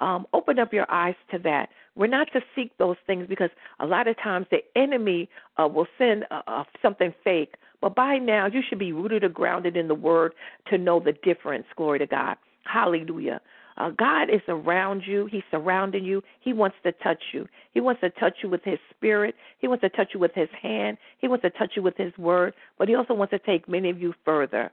Um, 0.00 0.26
open 0.32 0.58
up 0.58 0.72
your 0.72 0.90
eyes 0.90 1.14
to 1.30 1.38
that. 1.40 1.68
We're 1.94 2.06
not 2.06 2.28
to 2.32 2.40
seek 2.56 2.76
those 2.78 2.96
things 3.06 3.26
because 3.28 3.50
a 3.80 3.86
lot 3.86 4.08
of 4.08 4.16
times 4.16 4.46
the 4.50 4.60
enemy 4.74 5.28
uh, 5.62 5.68
will 5.68 5.86
send 5.98 6.24
uh, 6.30 6.40
uh, 6.46 6.64
something 6.80 7.14
fake. 7.22 7.54
But 7.82 7.94
by 7.94 8.16
now, 8.16 8.46
you 8.46 8.62
should 8.66 8.78
be 8.78 8.92
rooted 8.92 9.24
or 9.24 9.28
grounded 9.28 9.76
in 9.76 9.88
the 9.88 9.94
word 9.94 10.32
to 10.70 10.78
know 10.78 11.00
the 11.00 11.12
difference. 11.12 11.66
Glory 11.76 11.98
to 11.98 12.06
God. 12.06 12.36
Hallelujah. 12.64 13.40
Uh, 13.76 13.90
God 13.90 14.24
is 14.30 14.40
around 14.48 15.02
you. 15.06 15.28
He's 15.30 15.42
surrounding 15.50 16.04
you. 16.04 16.22
He 16.40 16.52
wants 16.52 16.76
to 16.84 16.92
touch 16.92 17.22
you. 17.32 17.46
He 17.72 17.80
wants 17.80 18.00
to 18.00 18.10
touch 18.10 18.38
you 18.42 18.48
with 18.48 18.62
His 18.64 18.78
Spirit. 18.90 19.34
He 19.58 19.68
wants 19.68 19.82
to 19.82 19.90
touch 19.90 20.08
you 20.14 20.20
with 20.20 20.34
His 20.34 20.48
hand. 20.60 20.98
He 21.18 21.28
wants 21.28 21.42
to 21.42 21.50
touch 21.50 21.72
you 21.76 21.82
with 21.82 21.96
His 21.96 22.16
Word. 22.18 22.54
But 22.78 22.88
He 22.88 22.94
also 22.94 23.14
wants 23.14 23.32
to 23.32 23.38
take 23.38 23.68
many 23.68 23.90
of 23.90 24.00
you 24.00 24.14
further. 24.24 24.70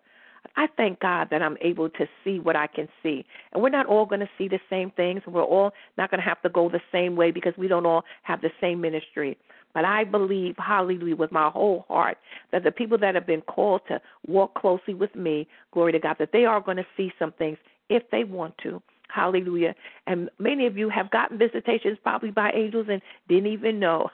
I 0.58 0.67
thank 0.76 1.00
God 1.00 1.28
that 1.30 1.41
I'm 1.43 1.56
able 1.62 1.88
to 1.91 2.08
see 2.24 2.39
what 2.39 2.56
I 2.56 2.65
can 2.65 2.89
see. 3.04 3.24
And 3.54 3.62
we're 3.62 3.70
not 3.70 3.86
all 3.86 4.08
going 4.08 4.22
to 4.22 4.30
see 4.38 4.48
the 4.48 4.60
same 4.70 4.91
things. 4.91 5.22
We're 5.28 5.43
all 5.43 5.72
not 5.98 6.10
going 6.10 6.20
to 6.20 6.28
have 6.28 6.41
to 6.41 6.50
go 6.50 6.67
the 6.67 6.82
same 6.91 7.15
way 7.15 7.30
because 7.30 7.54
we 7.58 7.67
don't 7.67 7.86
all 7.86 8.04
have 8.24 8.41
the 8.41 8.50
same 8.60 8.82
ministry. 8.82 9.38
But 9.76 9.86
I 9.86 10.04
believe, 10.04 10.56
hallelujah, 10.58 11.15
with 11.15 11.32
my 11.32 11.50
whole 11.50 11.86
heart, 11.88 12.17
that 12.52 12.63
the 12.63 12.72
people 12.72 12.98
that 12.98 13.13
have 13.13 13.28
been 13.28 13.41
called 13.41 13.82
to 13.89 14.02
walk 14.26 14.56
closely 14.56 14.96
with 14.96 15.15
me, 15.15 15.48
glory 15.72 15.91
to 15.91 16.00
God, 16.00 16.15
that 16.17 16.32
they 16.34 16.46
are 16.46 16.60
going 16.60 16.78
to 16.78 16.86
see 16.98 17.13
some 17.20 17.32
things 17.34 17.60
if 17.89 18.02
they 18.12 18.24
want 18.24 18.58
to. 18.63 18.82
Hallelujah. 19.10 19.74
And 20.06 20.30
many 20.39 20.65
of 20.65 20.78
you 20.78 20.89
have 20.89 21.12
gotten 21.12 21.38
visitations 21.38 21.98
probably 22.04 22.32
by 22.32 22.52
angels 22.54 22.88
and 22.89 23.02
didn't 23.30 23.48
even 23.48 23.80
know. 23.80 24.10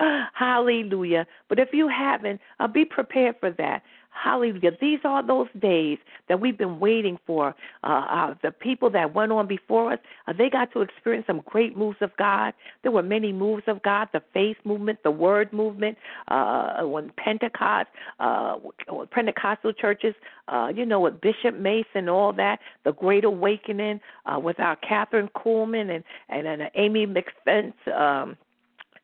Hallelujah. 0.34 1.26
But 1.48 1.58
if 1.58 1.68
you 1.72 1.88
haven't, 1.88 2.40
uh, 2.60 2.66
be 2.66 2.84
prepared 2.84 3.36
for 3.40 3.50
that. 3.52 3.82
Hallelujah. 4.22 4.72
These 4.80 5.00
are 5.04 5.24
those 5.24 5.46
days 5.60 5.98
that 6.28 6.40
we've 6.40 6.58
been 6.58 6.80
waiting 6.80 7.18
for. 7.24 7.54
Uh, 7.84 7.86
uh, 7.86 8.34
the 8.42 8.50
people 8.50 8.90
that 8.90 9.14
went 9.14 9.30
on 9.30 9.46
before 9.46 9.92
us, 9.92 9.98
uh, 10.26 10.32
they 10.36 10.50
got 10.50 10.72
to 10.72 10.80
experience 10.80 11.26
some 11.26 11.42
great 11.46 11.76
moves 11.76 11.98
of 12.00 12.10
God. 12.16 12.52
There 12.82 12.90
were 12.90 13.02
many 13.02 13.32
moves 13.32 13.62
of 13.68 13.82
God 13.82 14.08
the 14.12 14.22
faith 14.34 14.56
movement, 14.64 14.98
the 15.04 15.10
word 15.10 15.52
movement, 15.52 15.98
uh, 16.28 16.82
when 16.82 17.12
Pentecost, 17.16 17.88
uh, 18.18 18.56
Pentecostal 19.12 19.72
churches, 19.72 20.14
uh, 20.48 20.72
you 20.74 20.84
know, 20.84 21.00
with 21.00 21.20
Bishop 21.20 21.54
Mason, 21.54 22.08
all 22.08 22.32
that, 22.32 22.58
the 22.84 22.92
Great 22.92 23.24
Awakening 23.24 24.00
uh, 24.26 24.38
with 24.40 24.58
our 24.58 24.76
Kathryn 24.76 25.30
Kuhlman 25.32 25.94
and, 25.94 26.04
and, 26.28 26.46
and 26.46 26.70
Aimee 26.74 27.06
McPhence. 27.06 27.74
Um, 27.88 28.36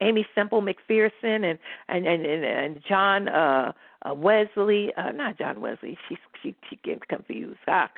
Aimee 0.00 0.26
Semple 0.34 0.62
McPherson 0.62 1.44
and 1.44 1.58
and 1.88 2.06
and 2.06 2.26
and 2.26 2.80
John 2.86 3.28
uh 3.28 3.72
uh, 4.04 4.14
Wesley, 4.14 4.92
uh, 4.96 5.12
not 5.12 5.38
John 5.38 5.60
Wesley. 5.60 5.96
She 6.08 6.18
she 6.42 6.54
she 6.68 6.76
gets 6.84 7.02
confused. 7.08 7.58
Ah, 7.68 7.90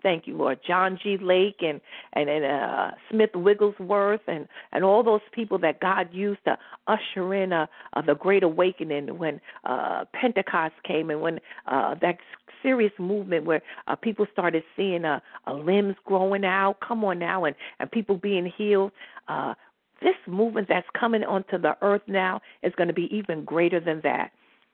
Thank 0.00 0.28
you, 0.28 0.36
Lord. 0.36 0.60
John 0.64 0.98
G. 1.02 1.18
Lake 1.20 1.56
and 1.60 1.80
and 2.12 2.28
and 2.28 2.44
uh, 2.44 2.90
Smith 3.10 3.34
Wigglesworth 3.34 4.20
and 4.28 4.46
and 4.72 4.84
all 4.84 5.02
those 5.02 5.20
people 5.32 5.58
that 5.58 5.80
God 5.80 6.08
used 6.12 6.44
to 6.44 6.56
usher 6.86 7.34
in 7.34 7.52
uh, 7.52 7.66
uh, 7.94 8.02
the 8.02 8.14
Great 8.14 8.44
Awakening 8.44 9.18
when 9.18 9.40
uh, 9.64 10.04
Pentecost 10.12 10.74
came 10.84 11.10
and 11.10 11.20
when 11.20 11.40
uh, 11.66 11.96
that 11.96 12.18
serious 12.62 12.92
movement 12.98 13.44
where 13.44 13.62
uh, 13.86 13.96
people 13.96 14.26
started 14.32 14.62
seeing 14.76 15.04
uh, 15.04 15.20
uh, 15.46 15.54
limbs 15.54 15.96
growing 16.04 16.44
out. 16.44 16.76
Come 16.86 17.04
on 17.04 17.18
now, 17.18 17.44
and 17.44 17.56
and 17.78 17.90
people 17.90 18.16
being 18.16 18.50
healed. 18.56 18.92
Uh, 19.28 19.54
this 20.00 20.16
movement 20.26 20.68
that's 20.68 20.86
coming 20.98 21.24
onto 21.24 21.58
the 21.58 21.76
earth 21.82 22.02
now 22.06 22.40
is 22.62 22.72
going 22.76 22.88
to 22.88 22.94
be 22.94 23.08
even 23.14 23.44
greater 23.44 23.80
than 23.80 24.00
that. 24.04 24.30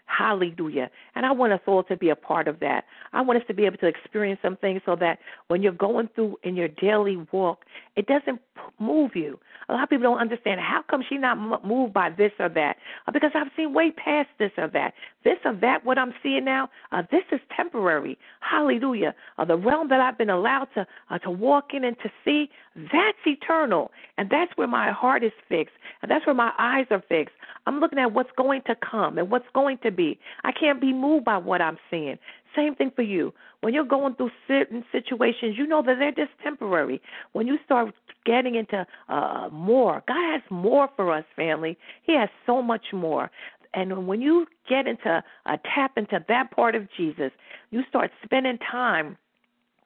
Hallelujah. 0.06 0.90
And 1.14 1.24
I 1.24 1.32
want 1.32 1.52
us 1.52 1.60
all 1.66 1.82
to 1.84 1.96
be 1.96 2.10
a 2.10 2.16
part 2.16 2.46
of 2.46 2.60
that. 2.60 2.84
I 3.12 3.22
want 3.22 3.40
us 3.40 3.46
to 3.48 3.54
be 3.54 3.64
able 3.64 3.78
to 3.78 3.86
experience 3.86 4.38
some 4.42 4.56
things 4.56 4.82
so 4.84 4.96
that 4.96 5.18
when 5.48 5.62
you're 5.62 5.72
going 5.72 6.08
through 6.14 6.36
in 6.42 6.56
your 6.56 6.68
daily 6.68 7.16
walk, 7.32 7.64
it 7.96 8.06
doesn't 8.06 8.40
move 8.78 9.12
you. 9.14 9.38
A 9.68 9.72
lot 9.72 9.84
of 9.84 9.88
people 9.88 10.02
don't 10.02 10.18
understand 10.20 10.60
how 10.60 10.82
come 10.88 11.02
she's 11.08 11.20
not 11.20 11.64
moved 11.64 11.94
by 11.94 12.10
this 12.10 12.32
or 12.38 12.48
that. 12.50 12.76
Uh, 13.06 13.12
because 13.12 13.30
I've 13.34 13.48
seen 13.56 13.72
way 13.72 13.92
past 13.92 14.28
this 14.38 14.50
or 14.58 14.68
that. 14.68 14.92
This 15.24 15.38
or 15.44 15.54
that, 15.54 15.84
what 15.84 15.98
I'm 15.98 16.12
seeing 16.22 16.44
now, 16.44 16.68
uh, 16.92 17.02
this 17.10 17.24
is 17.32 17.40
temporary. 17.56 18.18
Hallelujah. 18.40 19.14
Uh, 19.38 19.46
the 19.46 19.56
realm 19.56 19.88
that 19.88 20.00
I've 20.00 20.18
been 20.18 20.30
allowed 20.30 20.68
to 20.74 20.86
uh, 21.10 21.18
to 21.20 21.30
walk 21.30 21.72
in 21.72 21.84
and 21.84 21.96
to 22.02 22.10
see, 22.24 22.50
that's 22.76 23.18
eternal. 23.26 23.90
And 24.18 24.28
that's 24.28 24.52
where 24.56 24.68
my 24.68 24.90
heart 24.90 25.24
is 25.24 25.32
fixed. 25.48 25.74
And 26.02 26.10
that's 26.10 26.26
where 26.26 26.34
my 26.34 26.52
eyes 26.58 26.86
are 26.90 27.02
fixed. 27.08 27.34
I'm 27.66 27.80
looking 27.80 27.98
at 27.98 28.12
what's 28.12 28.30
going 28.36 28.62
to 28.66 28.76
come 28.76 29.16
and 29.16 29.30
what's 29.30 29.48
going 29.54 29.78
to 29.78 29.90
be. 29.96 30.18
I 30.44 30.52
can't 30.52 30.80
be 30.80 30.92
moved 30.92 31.24
by 31.24 31.38
what 31.38 31.60
I'm 31.60 31.78
seeing. 31.90 32.18
Same 32.54 32.74
thing 32.74 32.92
for 32.94 33.02
you. 33.02 33.32
When 33.60 33.74
you're 33.74 33.84
going 33.84 34.14
through 34.14 34.30
certain 34.46 34.84
situations, 34.92 35.56
you 35.56 35.66
know 35.66 35.82
that 35.82 35.96
they're 35.98 36.12
just 36.12 36.38
temporary. 36.42 37.00
When 37.32 37.46
you 37.46 37.58
start 37.64 37.94
getting 38.24 38.54
into 38.54 38.86
uh, 39.08 39.48
more, 39.50 40.02
God 40.06 40.32
has 40.32 40.42
more 40.50 40.88
for 40.96 41.12
us, 41.12 41.24
family. 41.34 41.76
He 42.02 42.14
has 42.14 42.28
so 42.46 42.62
much 42.62 42.86
more. 42.92 43.30
And 43.74 44.06
when 44.06 44.20
you 44.20 44.46
get 44.68 44.86
into 44.86 45.22
uh, 45.46 45.56
tap 45.74 45.92
into 45.96 46.24
that 46.28 46.50
part 46.52 46.74
of 46.74 46.88
Jesus, 46.96 47.32
you 47.70 47.82
start 47.88 48.10
spending 48.24 48.58
time 48.70 49.16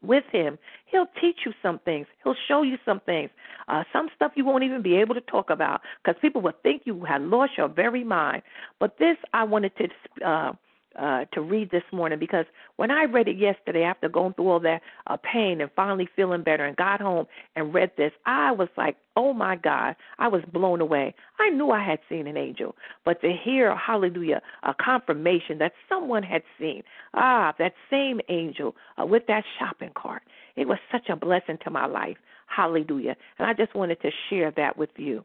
with 0.03 0.25
him, 0.31 0.59
he'll 0.87 1.09
teach 1.21 1.39
you 1.45 1.53
some 1.63 1.81
things. 1.81 2.07
He'll 2.23 2.37
show 2.47 2.63
you 2.63 2.77
some 2.85 3.01
things. 3.01 3.31
Uh, 3.69 3.85
some 3.93 4.09
stuff 4.15 4.33
you 4.35 4.45
won't 4.45 4.65
even 4.65 4.83
be 4.83 4.97
able 4.97 5.15
to 5.15 5.21
talk 5.23 5.51
about 5.51 5.81
because 6.03 6.19
people 6.21 6.41
will 6.41 6.55
think 6.63 6.83
you 6.85 7.05
had 7.05 7.23
lost 7.23 7.53
your 7.57 7.69
very 7.69 8.05
mind. 8.05 8.43
But 8.79 8.99
this 8.99 9.17
I 9.33 9.45
wanted 9.45 9.73
to 9.77 10.27
uh, 10.27 10.53
uh, 10.99 11.25
to 11.33 11.41
read 11.41 11.71
this 11.71 11.83
morning 11.93 12.19
because 12.19 12.45
when 12.77 12.91
I 12.91 13.05
read 13.05 13.29
it 13.29 13.39
yesterday 13.39 13.83
after 13.83 14.09
going 14.09 14.35
through 14.35 14.49
all 14.49 14.61
that 14.61 14.83
uh, 15.07 15.17
pain 15.17 15.61
and 15.61 15.71
finally 15.77 16.09
feeling 16.17 16.43
better 16.43 16.65
and 16.65 16.77
got 16.77 17.01
home 17.01 17.27
and 17.57 17.73
read 17.73 17.93
this, 17.97 18.13
I 18.27 18.53
was 18.53 18.69
like, 18.77 18.97
oh 19.17 19.33
my 19.33 19.57
God, 19.57 19.97
I 20.19 20.29
was 20.29 20.43
blown 20.53 20.81
away. 20.81 21.15
I 21.39 21.51
knew 21.51 21.71
I 21.71 21.85
had 21.85 22.01
seen 22.09 22.27
an 22.27 22.37
angel, 22.37 22.75
but 23.05 23.21
to 23.21 23.33
hear, 23.33 23.77
hallelujah, 23.77 24.43
a 24.63 24.75
confirmation 24.75 25.59
that 25.59 25.73
someone 25.89 26.23
had 26.23 26.43
seen, 26.59 26.83
ah, 27.15 27.55
that 27.59 27.75
same 27.91 28.21
angel 28.29 28.75
uh, 29.01 29.07
with 29.07 29.25
that 29.29 29.45
shopping 29.59 29.93
cart, 29.97 30.23
it 30.57 30.67
was 30.67 30.79
such 30.91 31.09
a 31.09 31.17
blessing 31.17 31.59
to 31.65 31.71
my 31.71 31.87
life. 31.87 32.17
Hallelujah. 32.47 33.17
And 33.39 33.49
I 33.49 33.53
just 33.53 33.75
wanted 33.75 34.01
to 34.03 34.11
share 34.29 34.53
that 34.57 34.77
with 34.77 34.91
you. 34.97 35.25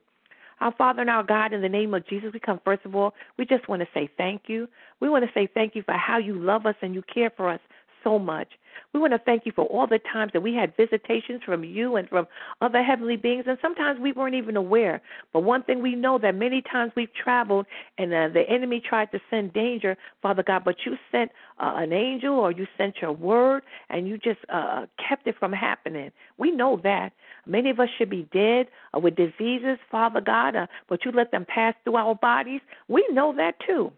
Our 0.64 0.74
Father 0.78 1.02
and 1.02 1.10
our 1.10 1.24
God, 1.24 1.52
in 1.52 1.62
the 1.62 1.68
name 1.68 1.94
of 1.94 2.08
Jesus, 2.08 2.32
we 2.34 2.40
come 2.40 2.62
first 2.64 2.86
of 2.86 2.96
all, 2.96 3.14
we 3.38 3.46
just 3.46 3.68
want 3.68 3.82
to 3.82 3.88
say 3.94 4.10
thank 4.16 4.44
you. 4.48 4.70
We 5.02 5.10
want 5.10 5.26
to 5.26 5.32
say 5.34 5.46
thank 5.54 5.76
you 5.76 5.84
for 5.84 5.94
how 5.94 6.20
you 6.20 6.40
love 6.42 6.66
us 6.66 6.76
and 6.82 6.96
you 6.96 7.04
care 7.14 7.30
for 7.36 7.50
us 7.50 7.60
so 8.02 8.18
much. 8.18 8.48
We 8.94 9.02
want 9.02 9.12
to 9.12 9.20
thank 9.20 9.46
you 9.46 9.52
for 9.54 9.66
all 9.66 9.88
the 9.88 10.00
times 10.14 10.32
that 10.32 10.42
we 10.42 10.54
had 10.54 10.74
visitations 10.78 11.42
from 11.44 11.66
you 11.66 11.98
and 11.98 12.08
from 12.08 12.28
other 12.62 12.82
heavenly 12.82 13.18
beings, 13.18 13.44
and 13.46 13.58
sometimes 13.62 14.00
we 14.00 14.14
weren't 14.14 14.36
even 14.36 14.56
aware. 14.56 15.02
But 15.34 15.42
one 15.42 15.64
thing 15.64 15.82
we 15.82 15.96
know 15.96 16.18
that 16.20 16.34
many 16.34 16.62
times 16.62 16.94
we've 16.96 17.14
traveled 17.14 17.66
and 17.98 18.14
uh, 18.14 18.30
the 18.30 18.44
enemy 18.50 18.82
tried 18.88 19.12
to 19.12 19.20
send 19.30 19.52
danger, 19.52 19.98
Father 20.22 20.44
God, 20.44 20.64
but 20.64 20.78
you 20.86 20.96
sent 21.12 21.30
uh, 21.60 21.74
an 21.76 21.92
angel 21.92 22.36
or 22.36 22.52
you 22.52 22.68
sent 22.78 22.96
your 23.02 23.12
word 23.12 23.64
and 23.90 24.08
you 24.08 24.18
just 24.18 24.40
uh, 24.48 24.86
kept 25.10 25.28
it 25.28 25.36
from 25.40 25.52
happening. 25.52 26.12
We 26.38 26.52
know 26.52 26.80
that. 26.84 27.12
Many 27.46 27.70
of 27.70 27.80
us 27.80 27.90
should 27.98 28.10
be 28.10 28.28
dead 28.32 28.68
uh, 28.96 29.00
with 29.00 29.16
diseases, 29.16 29.78
Father 29.92 30.22
God, 30.22 30.56
uh, 30.56 30.68
but 30.88 31.04
you 31.06 31.12
let 31.12 31.32
them 31.32 31.46
pass 31.48 31.76
through 31.84 31.96
our 31.96 32.16
bodies. 32.16 32.62
We 32.88 33.06
know 33.12 33.34
that 33.36 33.56
too. 33.66 33.92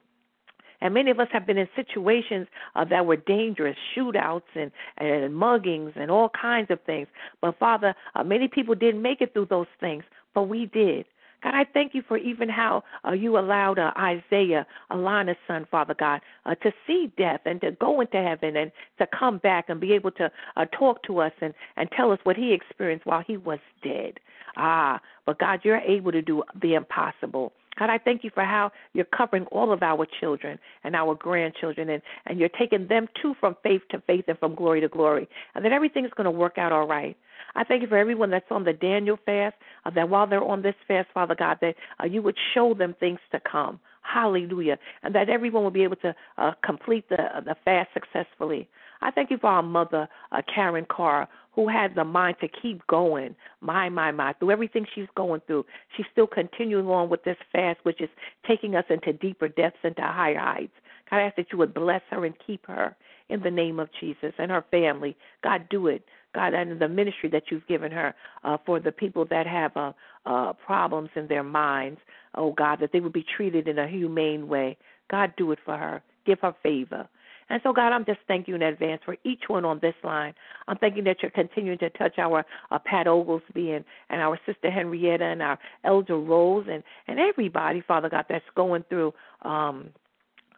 And 0.82 0.94
many 0.94 1.12
of 1.12 1.20
us 1.20 1.28
have 1.32 1.48
been 1.48 1.58
in 1.58 1.70
situations 1.76 2.48
uh, 2.76 2.86
that 2.86 3.06
were 3.06 3.16
dangerous, 3.16 3.78
shootouts 3.96 4.42
and, 4.56 4.72
and 4.98 5.34
muggings 5.34 5.94
and 5.96 6.12
all 6.12 6.30
kinds 6.30 6.70
of 6.70 6.80
things. 6.86 7.08
But 7.42 7.58
Father, 7.58 7.96
uh, 8.14 8.24
many 8.24 8.48
people 8.48 8.76
didn't 8.76 9.02
make 9.02 9.22
it 9.22 9.34
through 9.34 9.48
those 9.50 9.68
things, 9.80 10.04
but 10.34 10.44
we 10.44 10.66
did. 10.68 11.06
God, 11.46 11.54
I 11.54 11.64
thank 11.74 11.94
you 11.94 12.02
for 12.08 12.18
even 12.18 12.50
how 12.50 12.84
uh, 13.08 13.12
you 13.12 13.38
allowed 13.38 13.78
uh, 13.78 13.92
Isaiah, 13.98 14.66
Alana's 14.92 15.38
son, 15.48 15.68
Father 15.70 15.94
God, 15.94 16.20
uh, 16.48 16.56
to 16.56 16.72
see 16.88 17.12
death 17.18 17.42
and 17.46 17.62
to 17.62 17.72
go 17.74 18.02
into 18.02 18.18
heaven 18.18 18.58
and 18.58 18.72
to 18.98 19.08
come 19.18 19.38
back 19.38 19.66
and 19.70 19.80
be 19.80 19.94
able 19.94 20.10
to 20.12 20.32
uh, 20.58 20.66
talk 20.78 21.04
to 21.04 21.20
us 21.20 21.34
and, 21.42 21.54
and 21.78 21.88
tell 21.96 22.12
us 22.12 22.20
what 22.24 22.36
he 22.36 22.52
experienced 22.52 23.06
while 23.06 23.24
he 23.26 23.38
was 23.38 23.60
dead. 23.84 24.14
Ah, 24.58 25.00
but 25.28 25.38
God, 25.38 25.60
you're 25.64 25.78
able 25.78 26.12
to 26.12 26.22
do 26.24 26.42
the 26.60 26.74
impossible. 26.74 27.54
God, 27.78 27.90
I 27.90 27.98
thank 27.98 28.24
you 28.24 28.32
for 28.34 28.44
how 28.44 28.72
you're 28.94 29.06
covering 29.06 29.46
all 29.48 29.72
of 29.72 29.84
our 29.84 30.08
children 30.20 30.58
and 30.84 30.96
our 30.96 31.16
grandchildren, 31.16 31.90
and, 31.90 32.02
and 32.26 32.40
you're 32.40 32.50
taking 32.50 32.88
them 32.88 33.08
too 33.22 33.36
from 33.40 33.56
faith 33.64 33.82
to 33.92 34.02
faith 34.08 34.26
and 34.28 34.40
from 34.40 34.56
glory 34.56 34.82
to 34.82 34.88
glory, 34.88 35.28
and 35.54 35.66
that 35.66 35.72
everything 35.72 36.06
is 36.06 36.12
going 36.16 36.26
to 36.26 36.32
work 36.32 36.58
out 36.58 36.72
all 36.72 36.88
right. 36.88 37.18
I 37.56 37.64
thank 37.64 37.82
you 37.82 37.88
for 37.88 37.98
everyone 37.98 38.30
that's 38.30 38.46
on 38.52 38.64
the 38.64 38.74
Daniel 38.74 39.18
fast, 39.26 39.56
uh, 39.86 39.90
that 39.92 40.10
while 40.10 40.28
they're 40.28 40.44
on 40.44 40.62
this 40.62 40.76
fast, 40.88 41.08
Father 41.14 41.36
God, 41.36 41.58
that 41.62 41.76
uh, 42.02 42.06
you 42.06 42.22
would 42.22 42.38
show 42.54 42.74
them 42.74 42.96
things 43.00 43.20
to 43.32 43.40
come. 43.50 43.80
Hallelujah. 44.02 44.78
And 45.04 45.16
that 45.16 45.30
everyone 45.30 45.64
will 45.64 45.72
be 45.72 45.84
able 45.84 45.96
to 45.98 46.16
uh, 46.38 46.52
complete 46.64 47.08
the, 47.10 47.18
the 47.44 47.56
fast 47.66 47.90
successfully. 47.94 48.70
I 49.02 49.12
thank 49.12 49.32
you 49.32 49.38
for 49.38 49.48
our 49.48 49.64
mother, 49.64 50.08
uh, 50.32 50.42
Karen 50.54 50.86
Carr, 50.90 51.28
who 51.56 51.70
had 51.70 51.96
the 51.96 52.04
mind 52.04 52.36
to 52.42 52.48
keep 52.62 52.86
going. 52.88 53.36
My, 53.62 53.90
my, 53.90 54.12
my. 54.12 54.34
Through 54.34 54.52
everything 54.52 54.86
she's 54.94 55.08
going 55.16 55.42
through, 55.48 55.66
she's 55.96 56.06
still 56.12 56.28
continuing 56.28 56.88
on 56.88 57.10
with 57.10 57.24
this 57.24 57.38
fast, 57.52 57.80
which 57.84 58.02
is 58.02 58.10
taking 58.48 58.76
us 58.76 58.86
into 58.90 59.14
deeper 59.14 59.48
depths, 59.48 59.80
into 59.84 60.02
higher 60.02 60.38
heights. 60.38 60.74
God, 61.10 61.18
I 61.18 61.22
ask 61.24 61.36
that 61.38 61.48
you 61.52 61.58
would 61.58 61.74
bless 61.74 62.02
her 62.12 62.26
and 62.26 62.36
keep 62.46 62.66
her 62.68 62.96
in 63.30 63.42
the 63.42 63.52
name 63.52 63.80
of 63.80 63.90
Jesus 64.00 64.34
and 64.38 64.52
her 64.52 64.66
family. 64.70 65.16
God, 65.44 65.68
do 65.70 65.88
it. 65.88 66.04
God, 66.34 66.54
and 66.54 66.80
the 66.80 66.90
ministry 66.90 67.30
that 67.30 67.44
you've 67.50 67.66
given 67.68 67.92
her 67.94 68.14
uh, 68.44 68.58
for 68.66 68.82
the 68.82 68.92
people 68.92 69.26
that 69.30 69.48
have 69.48 69.76
uh, 69.78 69.94
uh, 70.26 70.52
problems 70.54 71.10
in 71.16 71.28
their 71.28 71.44
minds, 71.44 72.00
oh 72.36 72.52
God, 72.52 72.80
that 72.82 72.92
they 72.92 73.00
would 73.00 73.14
be 73.14 73.26
treated 73.38 73.70
in 73.70 73.80
a 73.80 73.88
humane 73.88 74.50
way. 74.50 74.78
God, 75.10 75.34
do 75.38 75.54
it 75.54 75.60
for 75.64 75.78
her. 75.78 76.04
Give 76.26 76.40
her 76.42 76.54
favor. 76.62 77.08
And 77.50 77.62
so, 77.64 77.74
God, 77.74 77.94
I'm 77.94 78.06
just 78.06 78.20
thanking 78.28 78.54
you 78.54 78.56
in 78.56 78.64
advance 78.64 79.02
for 79.06 79.18
each 79.24 79.44
one 79.48 79.66
on 79.66 79.80
this 79.80 79.94
line. 80.04 80.34
I'm 80.68 80.78
thanking 80.78 81.04
that 81.04 81.18
you're 81.22 81.32
continuing 81.32 81.78
to 81.80 81.90
touch 81.92 82.18
our 82.18 82.44
uh, 82.72 82.80
Pat 82.80 83.08
Oglesby 83.08 83.72
and, 83.72 83.86
and 84.10 84.20
our 84.20 84.40
sister 84.46 84.72
Henrietta 84.72 85.24
and 85.24 85.42
our 85.42 85.60
Elder 85.84 86.18
Rose 86.18 86.66
and, 86.70 86.84
and 87.08 87.20
everybody, 87.20 87.82
Father 87.82 88.10
God, 88.10 88.26
that's 88.30 88.46
going 88.56 88.84
through 88.90 89.14
um, 89.44 89.90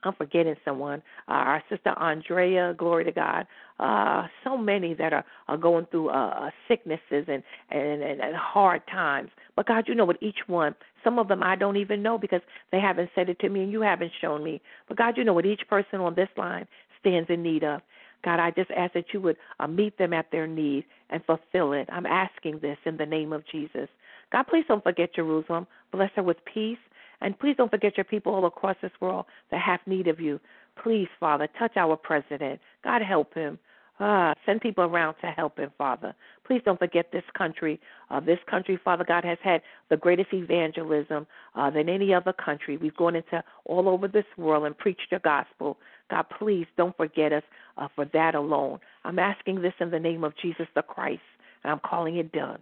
I'm 0.03 0.13
forgetting 0.13 0.55
someone. 0.63 1.01
Uh, 1.27 1.33
our 1.33 1.63
sister 1.69 1.89
Andrea, 1.97 2.73
glory 2.77 3.03
to 3.05 3.12
God. 3.12 3.47
Uh, 3.79 4.27
so 4.43 4.57
many 4.57 4.93
that 4.95 5.13
are, 5.13 5.25
are 5.47 5.57
going 5.57 5.86
through 5.91 6.10
uh, 6.10 6.13
uh, 6.13 6.49
sicknesses 6.67 7.25
and, 7.27 7.43
and, 7.69 8.01
and, 8.01 8.21
and 8.21 8.36
hard 8.36 8.81
times. 8.88 9.29
But 9.55 9.67
God, 9.67 9.86
you 9.88 9.95
know 9.95 10.05
what 10.05 10.21
each 10.21 10.39
one. 10.47 10.75
Some 11.03 11.19
of 11.19 11.27
them 11.27 11.43
I 11.43 11.55
don't 11.55 11.77
even 11.77 12.01
know 12.01 12.17
because 12.17 12.41
they 12.71 12.79
haven't 12.79 13.10
said 13.15 13.29
it 13.29 13.39
to 13.39 13.49
me 13.49 13.62
and 13.63 13.71
you 13.71 13.81
haven't 13.81 14.12
shown 14.19 14.43
me. 14.43 14.62
But 14.88 14.97
God, 14.97 15.17
you 15.17 15.23
know 15.23 15.33
what 15.33 15.45
each 15.45 15.62
person 15.69 15.99
on 15.99 16.15
this 16.15 16.29
line 16.38 16.67
stands 16.99 17.29
in 17.29 17.43
need 17.43 17.63
of. 17.63 17.81
God, 18.23 18.39
I 18.39 18.51
just 18.51 18.71
ask 18.71 18.93
that 18.93 19.13
you 19.13 19.21
would 19.21 19.38
uh, 19.60 19.67
meet 19.67 19.97
them 19.97 20.13
at 20.13 20.31
their 20.31 20.47
need 20.47 20.86
and 21.10 21.23
fulfill 21.25 21.73
it. 21.73 21.88
I'm 21.91 22.05
asking 22.05 22.60
this 22.60 22.77
in 22.86 22.97
the 22.97 23.05
name 23.05 23.31
of 23.31 23.43
Jesus. 23.51 23.88
God, 24.31 24.43
please 24.49 24.65
don't 24.67 24.83
forget 24.83 25.13
Jerusalem. 25.15 25.67
Bless 25.91 26.12
her 26.15 26.23
with 26.23 26.38
peace 26.51 26.79
and 27.21 27.38
please 27.39 27.56
don't 27.58 27.71
forget 27.71 27.97
your 27.97 28.03
people 28.03 28.34
all 28.34 28.45
across 28.45 28.75
this 28.82 28.91
world 28.99 29.25
that 29.51 29.62
have 29.62 29.80
need 29.86 30.08
of 30.08 30.19
you. 30.19 30.39
Please, 30.84 31.08
Father, 31.19 31.47
touch 31.58 31.75
our 31.77 31.95
president. 31.95 32.60
God 32.84 33.01
help 33.01 33.34
him. 33.34 33.58
Ah, 33.99 34.36
send 34.45 34.62
people 34.62 34.84
around 34.84 35.15
to 35.21 35.27
help 35.27 35.58
him, 35.58 35.71
Father. 35.75 36.13
Please 36.45 36.62
don't 36.63 36.77
forget 36.77 37.12
this 37.12 37.23
country. 37.36 37.80
Uh, 38.12 38.19
this 38.19 38.38
country, 38.47 38.80
Father 38.84 39.03
God, 39.03 39.25
has 39.25 39.39
had 39.43 39.62
the 39.89 39.97
greatest 39.97 40.32
evangelism 40.34 41.25
uh, 41.56 41.71
than 41.71 41.89
any 41.89 42.13
other 42.13 42.32
country. 42.32 42.77
We've 42.77 42.95
gone 42.95 43.15
into 43.15 43.43
all 43.65 43.89
over 43.89 44.08
this 44.08 44.25
world 44.38 44.65
and 44.65 44.77
preached 44.77 45.08
the 45.10 45.17
gospel. 45.17 45.77
God, 46.12 46.27
please 46.38 46.67
don't 46.77 46.95
forget 46.95 47.34
us 47.34 47.43
uh, 47.77 47.88
for 47.95 48.06
that 48.13 48.36
alone. 48.36 48.80
I'm 49.03 49.17
asking 49.17 49.63
this 49.63 49.73
in 49.80 49.89
the 49.89 49.99
name 49.99 50.23
of 50.23 50.34
Jesus 50.39 50.67
the 50.75 50.84
Christ, 50.84 51.21
and 51.63 51.71
I'm 51.71 51.82
calling 51.84 52.17
it 52.17 52.32
done. 52.32 52.60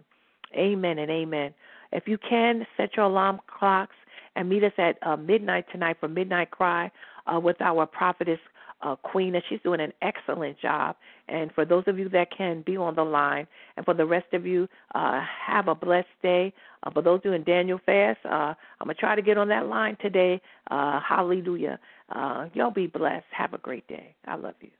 Amen 0.56 0.98
and 0.98 1.10
amen. 1.10 1.52
If 1.92 2.08
you 2.08 2.16
can, 2.16 2.66
set 2.78 2.96
your 2.96 3.06
alarm 3.06 3.40
clocks 3.46 3.94
and 4.34 4.48
meet 4.48 4.64
us 4.64 4.72
at 4.78 4.98
uh, 5.02 5.16
midnight 5.16 5.66
tonight 5.72 5.96
for 6.00 6.08
Midnight 6.08 6.50
Cry 6.50 6.90
uh, 7.32 7.40
with 7.40 7.60
our 7.60 7.86
prophetess 7.86 8.38
uh, 8.82 8.96
Queen, 8.96 9.34
and 9.34 9.42
she's 9.48 9.60
doing 9.64 9.80
an 9.80 9.92
excellent 10.02 10.58
job. 10.60 10.96
And 11.28 11.50
for 11.52 11.64
those 11.64 11.84
of 11.86 11.98
you 11.98 12.08
that 12.10 12.28
can, 12.36 12.62
be 12.64 12.76
on 12.76 12.94
the 12.94 13.04
line. 13.04 13.46
And 13.76 13.84
for 13.84 13.94
the 13.94 14.06
rest 14.06 14.26
of 14.32 14.46
you, 14.46 14.68
uh, 14.94 15.20
have 15.46 15.68
a 15.68 15.74
blessed 15.74 16.06
day. 16.22 16.52
Uh, 16.82 16.90
for 16.90 17.02
those 17.02 17.22
doing 17.22 17.42
Daniel 17.42 17.80
fast, 17.84 18.18
uh, 18.24 18.54
I'm 18.80 18.86
gonna 18.86 18.94
try 18.94 19.16
to 19.16 19.22
get 19.22 19.38
on 19.38 19.48
that 19.48 19.66
line 19.66 19.96
today. 20.00 20.40
Uh, 20.70 21.00
hallelujah. 21.00 21.78
Uh, 22.14 22.46
y'all 22.54 22.70
be 22.70 22.86
blessed. 22.86 23.26
Have 23.30 23.54
a 23.54 23.58
great 23.58 23.86
day. 23.88 24.14
I 24.26 24.36
love 24.36 24.54
you. 24.60 24.70